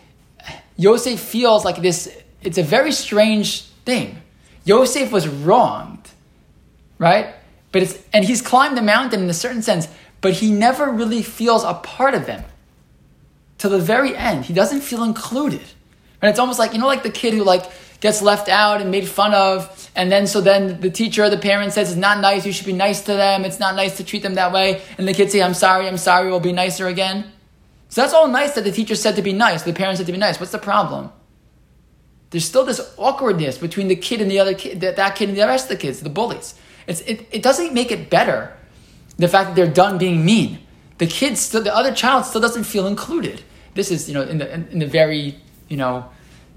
[0.75, 4.21] Yosef feels like this, it's a very strange thing.
[4.65, 6.09] Yosef was wronged,
[6.97, 7.33] right?
[7.71, 9.87] But it's, and he's climbed the mountain in a certain sense,
[10.19, 12.43] but he never really feels a part of them.
[13.59, 15.61] To the very end, he doesn't feel included.
[16.21, 17.63] And it's almost like, you know, like the kid who like
[17.99, 21.37] gets left out and made fun of, and then so then the teacher or the
[21.37, 24.03] parent says it's not nice, you should be nice to them, it's not nice to
[24.03, 26.87] treat them that way, and the kid say, I'm sorry, I'm sorry, we'll be nicer
[26.87, 27.31] again.
[27.89, 30.11] So that's all nice that the teacher said to be nice, the parent said to
[30.11, 30.39] be nice.
[30.39, 31.11] What's the problem?
[32.29, 35.37] There's still this awkwardness between the kid and the other kid, that, that kid and
[35.37, 36.55] the rest of the kids, the bullies.
[36.87, 38.55] It's, it, it doesn't make it better,
[39.17, 40.59] the fact that they're done being mean.
[40.97, 43.43] The kid still, the other child still doesn't feel included.
[43.73, 45.35] This is, you know, in the, in, in the very,
[45.71, 46.09] you know,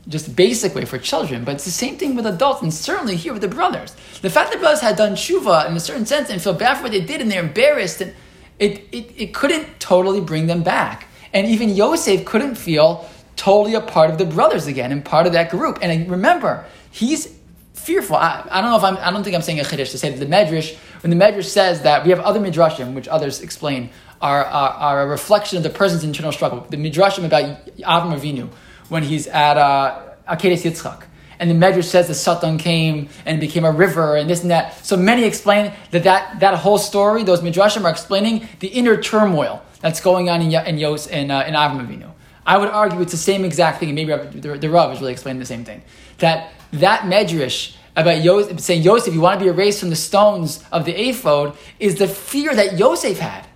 [0.09, 3.33] just basic way for children, but it's the same thing with adults, and certainly here
[3.33, 3.97] with the brothers.
[4.21, 6.83] The fact that brothers had done tshuva in a certain sense and feel bad for
[6.83, 8.12] what they did, and they're embarrassed, and
[8.59, 11.09] it, it, it couldn't totally bring them back.
[11.33, 15.33] And even Yosef couldn't feel totally a part of the brothers again and part of
[15.33, 15.79] that group.
[15.81, 17.35] And remember, he's
[17.73, 18.17] fearful.
[18.17, 20.11] I, I don't know if I'm, I don't think I'm saying a chiddush to say
[20.11, 23.91] that the Medrash, when the Medrash says that we have other Midrashim, which others explain,
[24.21, 26.67] are, are, are a reflection of the person's internal struggle.
[26.71, 28.49] The Midrashim about Avram Avinu,
[28.95, 31.07] when he's at uh, Akedes Yitzchak.
[31.40, 34.86] And the Medrash says the Satan came and became a river and this and that.
[34.86, 39.62] So many explain that that, that whole story, those Midrashim are explaining the inner turmoil
[39.80, 42.12] that's going on in, in, Yos, in, uh, in Avram Avinu.
[42.47, 45.12] I would argue it's the same exact thing, and maybe the, the Rav is really
[45.12, 45.82] explaining the same thing.
[46.18, 50.62] That that Medrash about Yosef, saying Yosef, you want to be erased from the stones
[50.70, 53.47] of the ephod, is the fear that Yosef had.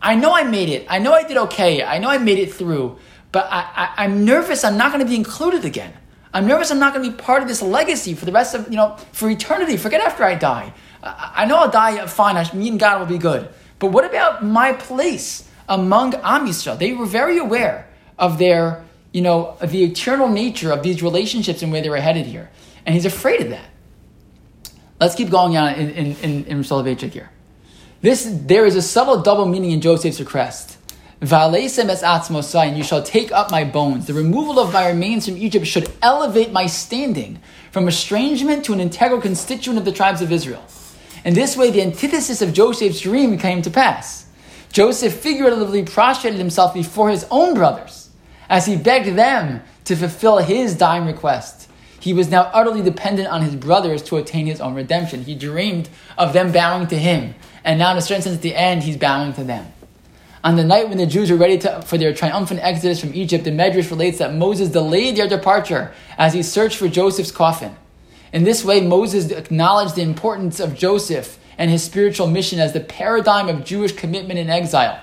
[0.00, 0.86] I know I made it.
[0.88, 1.82] I know I did okay.
[1.82, 2.96] I know I made it through.
[3.30, 5.92] But I, I, am nervous I'm not going to be included again.
[6.32, 8.68] I'm nervous I'm not going to be part of this legacy for the rest of,
[8.68, 9.76] you know, for eternity.
[9.76, 10.72] Forget after I die.
[11.02, 12.36] I, I know I'll die fine.
[12.36, 13.48] I, me and God will be good.
[13.78, 16.78] But what about my place among Am Yisrael?
[16.78, 21.70] They were very aware of their, you know, the eternal nature of these relationships and
[21.70, 22.50] where they were headed here.
[22.86, 23.68] And he's afraid of that.
[25.00, 27.30] Let's keep going on in, in, in, in Soloveitchik here.
[28.00, 30.77] This, there is a subtle double meaning in Joseph's request.
[31.20, 34.06] And you shall take up my bones.
[34.06, 37.40] The removal of my remains from Egypt should elevate my standing
[37.72, 40.64] from estrangement to an integral constituent of the tribes of Israel.
[41.24, 44.26] In this way, the antithesis of Joseph's dream came to pass.
[44.70, 48.10] Joseph figuratively prostrated himself before his own brothers
[48.48, 51.68] as he begged them to fulfill his dying request.
[52.00, 55.24] He was now utterly dependent on his brothers to attain his own redemption.
[55.24, 58.54] He dreamed of them bowing to him, and now, in a certain sense, at the
[58.54, 59.66] end, he's bowing to them.
[60.48, 63.44] On the night when the Jews were ready to, for their triumphant exodus from Egypt,
[63.44, 67.76] the Medrash relates that Moses delayed their departure as he searched for Joseph's coffin.
[68.32, 72.80] In this way, Moses acknowledged the importance of Joseph and his spiritual mission as the
[72.80, 74.98] paradigm of Jewish commitment in exile.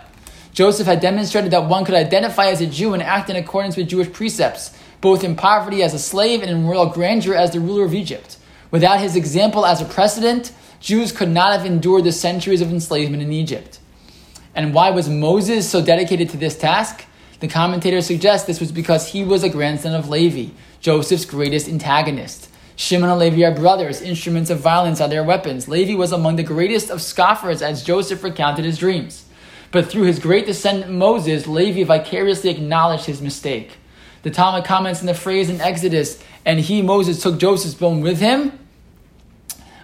[0.52, 3.88] Joseph had demonstrated that one could identify as a Jew and act in accordance with
[3.88, 7.86] Jewish precepts, both in poverty as a slave and in royal grandeur as the ruler
[7.86, 8.38] of Egypt.
[8.72, 13.22] Without his example as a precedent, Jews could not have endured the centuries of enslavement
[13.22, 13.78] in Egypt.
[14.56, 17.06] And why was Moses so dedicated to this task?
[17.42, 22.50] The commentators suggest this was because he was a grandson of Levi, Joseph's greatest antagonist.
[22.78, 25.68] Shimon and Levi are brothers, instruments of violence are their weapons.
[25.68, 29.26] Levi was among the greatest of scoffers as Joseph recounted his dreams.
[29.72, 33.78] But through his great descendant Moses, Levi vicariously acknowledged his mistake.
[34.24, 38.20] The Talmud comments in the phrase in Exodus, and he, Moses, took Joseph's bone with
[38.20, 38.58] him.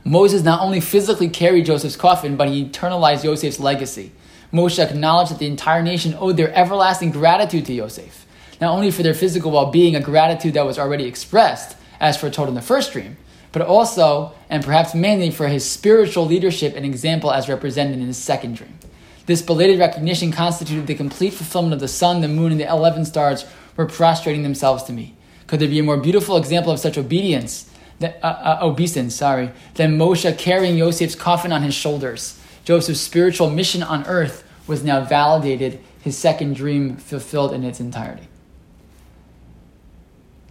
[0.03, 4.11] Moses not only physically carried Joseph's coffin, but he internalized Joseph's legacy.
[4.53, 8.25] Moshe acknowledged that the entire nation owed their everlasting gratitude to Yosef,
[8.59, 12.49] not only for their physical well being, a gratitude that was already expressed, as foretold
[12.49, 13.15] in the first dream,
[13.51, 18.17] but also, and perhaps mainly, for his spiritual leadership and example as represented in his
[18.17, 18.77] second dream.
[19.25, 23.05] This belated recognition constituted the complete fulfillment of the sun, the moon, and the eleven
[23.05, 23.45] stars
[23.77, 25.15] were prostrating themselves to me.
[25.47, 27.69] Could there be a more beautiful example of such obedience,
[28.01, 32.40] uh, uh, obeisance, sorry, than Moshe carrying Yosef's coffin on his shoulders?
[32.71, 38.29] Joseph's spiritual mission on earth was now validated, his second dream fulfilled in its entirety.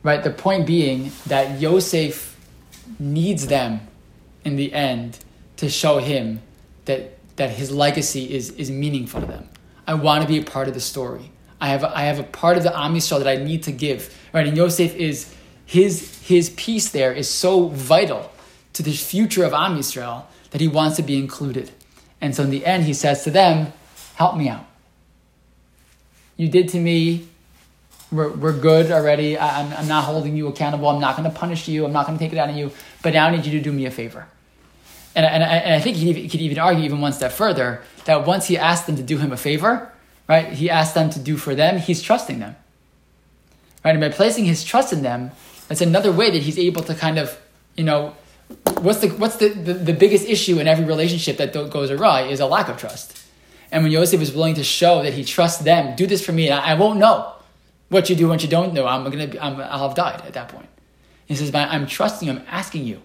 [0.02, 0.22] Right?
[0.22, 2.38] The point being that Yosef
[2.98, 3.80] needs them
[4.44, 5.18] in the end
[5.56, 6.42] to show him
[6.84, 9.48] that that his legacy is is meaningful to them.
[9.86, 11.30] I want to be a part of the story.
[11.58, 14.14] I have I have a part of the Am Yisrael that I need to give.
[14.34, 18.30] Right, and Yosef is his his piece there is so vital
[18.74, 21.70] to the future of Am Yisrael that he wants to be included.
[22.20, 23.72] And so in the end, he says to them,
[24.14, 24.66] "Help me out.
[26.36, 27.28] You did to me.
[28.12, 29.38] We're, we're good already.
[29.38, 30.88] I, I'm, I'm not holding you accountable.
[30.88, 31.84] I'm not going to punish you.
[31.84, 32.72] I'm not going to take it out on you.
[33.02, 34.26] But now I need you to do me a favor."
[35.14, 38.46] And, and, and I think he could even argue even one step further that once
[38.46, 39.90] he asked them to do him a favor,
[40.28, 42.54] right, he asked them to do for them, he's trusting them.
[43.84, 43.92] Right?
[43.92, 45.32] And by placing his trust in them,
[45.68, 47.38] that's another way that he's able to kind of,
[47.76, 48.14] you know,
[48.80, 52.40] what's the what's the, the, the biggest issue in every relationship that goes awry is
[52.40, 53.16] a lack of trust.
[53.72, 56.50] And when Yosef is willing to show that he trusts them, do this for me,
[56.50, 57.32] I, I won't know
[57.88, 58.86] what you do, what you don't know.
[58.86, 60.68] I'm gonna, I'm, I'll have died at that point.
[61.26, 63.00] He says, but I'm trusting you, I'm asking you.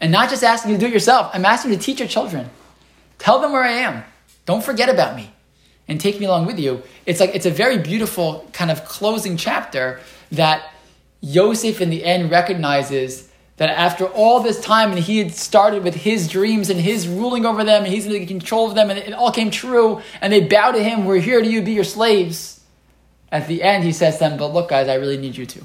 [0.00, 2.08] And not just asking you to do it yourself, I'm asking you to teach your
[2.08, 2.48] children.
[3.18, 4.04] Tell them where I am.
[4.46, 5.32] Don't forget about me.
[5.86, 6.82] And take me along with you.
[7.06, 10.00] It's like it's a very beautiful kind of closing chapter
[10.30, 10.72] that
[11.20, 15.94] Yosef in the end recognizes that after all this time and he had started with
[15.94, 19.12] his dreams and his ruling over them and he's in control of them and it
[19.12, 22.60] all came true and they bow to him, we're here to you, be your slaves.
[23.30, 25.58] At the end, he says to them, but look, guys, I really need you to.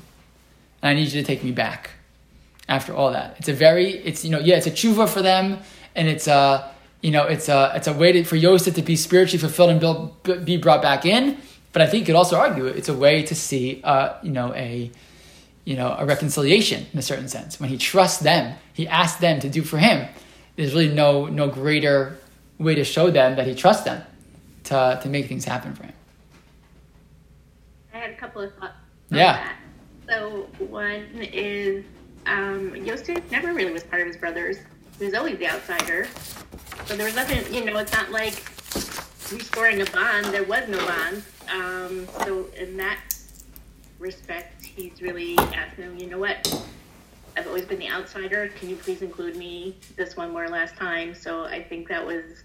[0.81, 1.91] And I need you to take me back
[2.69, 3.35] after all that.
[3.39, 5.59] It's a very, it's, you know, yeah, it's a tshuva for them
[5.95, 6.71] and it's a,
[7.01, 10.45] you know, it's a, it's a way to, for Yosef to be spiritually fulfilled and
[10.45, 11.37] be brought back in.
[11.73, 14.53] But I think you could also argue it's a way to see, uh, you know,
[14.53, 14.91] a,
[15.67, 17.59] you know, a reconciliation in a certain sense.
[17.59, 20.07] When he trusts them, he asks them to do for him.
[20.55, 22.17] There's really no no greater
[22.57, 24.01] way to show them that he trusts them
[24.63, 25.93] to to make things happen for him.
[27.93, 28.77] I had a couple of thoughts.
[29.09, 29.33] Yeah.
[29.33, 29.57] That.
[30.07, 31.83] So one is
[32.27, 34.59] um, Yosef never really was part of his brothers.
[34.97, 36.07] He was always the outsider.
[36.85, 38.41] So there was nothing, you know, it's not like
[39.33, 40.27] restoring a bond.
[40.27, 41.23] There was no bond.
[41.51, 42.99] Um, so in that
[43.99, 46.47] respect, he's really asking him, you know what?
[47.35, 48.49] I've always been the outsider.
[48.59, 51.13] Can you please include me this one more last time?
[51.13, 52.43] So I think that was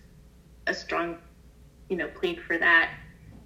[0.66, 1.16] a strong,
[1.88, 2.90] you know, plea for that.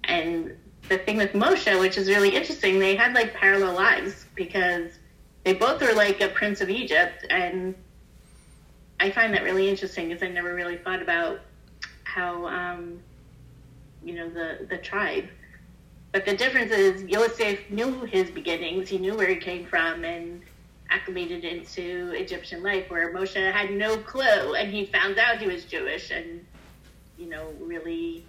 [0.03, 0.57] And
[0.89, 4.91] the thing with Moshe, which is really interesting, they had like parallel lives because
[5.43, 7.25] they both were like a prince of Egypt.
[7.29, 7.75] And
[8.99, 11.39] I find that really interesting because I never really thought about
[12.03, 12.99] how, um,
[14.03, 15.27] you know, the, the tribe
[16.17, 20.41] but the difference is Yosef knew his beginnings, he knew where he came from, and
[20.89, 25.63] acclimated into Egyptian life, where Moshe had no clue, and he found out he was
[25.65, 26.43] Jewish, and
[27.19, 28.25] you know, really,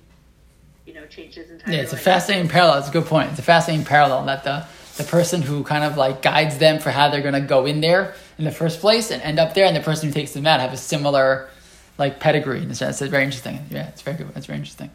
[0.85, 1.77] you know, changed his entire.
[1.77, 2.03] Yeah, it's life.
[2.03, 2.81] a fascinating parallel.
[2.81, 3.31] It's a good point.
[3.31, 4.67] It's a fascinating parallel that the
[5.03, 7.81] the person who kind of like guides them for how they're going to go in
[7.81, 10.47] there in the first place and end up there, and the person who takes them
[10.47, 11.49] out have a similar
[11.97, 12.63] like pedigree.
[12.63, 13.65] In a sense, it's very interesting.
[13.71, 14.31] Yeah, it's very good.
[14.37, 14.91] It's very interesting.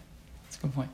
[0.45, 0.91] It's a good point.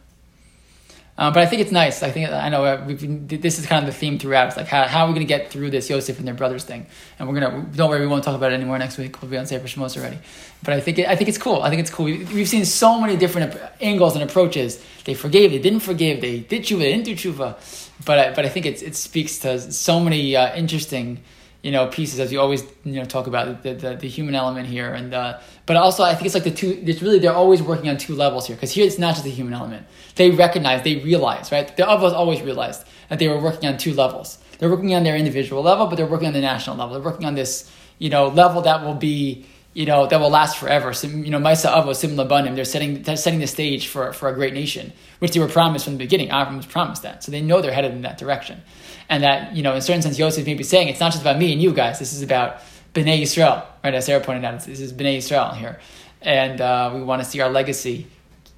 [1.19, 2.01] Um, but I think it's nice.
[2.01, 4.47] I think I know uh, been, this is kind of the theme throughout.
[4.47, 6.63] It's like how, how are we going to get through this Yosef and their brothers
[6.63, 6.87] thing?
[7.19, 9.21] And we're gonna don't worry, we won't talk about it anymore next week.
[9.21, 10.17] We'll be on Sefer Shemos already.
[10.63, 11.61] But I think it, I think it's cool.
[11.61, 12.05] I think it's cool.
[12.05, 14.81] We, we've seen so many different angles and approaches.
[15.03, 17.57] They forgave, they didn't forgive, they did tshuva, they didn't do tshuva.
[18.05, 21.19] But I, but I think it it speaks to so many uh, interesting
[21.61, 24.67] you know pieces as you always you know talk about the the, the human element
[24.67, 25.39] here and uh,
[25.69, 28.15] but also I think it's like the two it's really they're always working on two
[28.15, 29.85] levels here because here it's not just the human element.
[30.15, 31.77] They recognize they realize right?
[31.77, 34.39] The others always realized that they were working on two levels.
[34.57, 36.95] They're working on their individual level but they're working on the national level.
[36.95, 39.45] They're working on this you know level that will be
[39.75, 40.91] you know that will last forever.
[40.91, 44.27] So, you know Maisa Avo Sim Labanim they're setting they're setting the stage for for
[44.27, 46.29] a great nation which they were promised from the beginning.
[46.29, 47.23] Avram was promised that.
[47.23, 48.63] So they know they're headed in that direction.
[49.07, 51.21] And that you know in a certain sense Yosef may be saying it's not just
[51.21, 51.99] about me and you guys.
[51.99, 52.63] This is about
[52.99, 55.79] Bnei Yisrael right as Sarah pointed out this is Bnei Yisrael here.
[56.21, 58.07] And uh, we want to see our legacy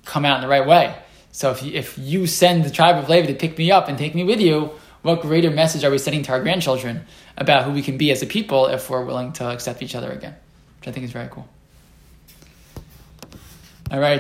[0.06, 0.96] come out in the right way.
[1.32, 3.98] So if you, if you send the tribe of Levi to pick me up and
[3.98, 4.72] take me with you
[5.02, 7.06] what greater message are we sending to our grandchildren
[7.38, 10.12] about who we can be as a people if we're willing to accept each other
[10.12, 10.36] again?
[10.80, 11.48] Which I think is very cool.
[13.90, 14.20] All right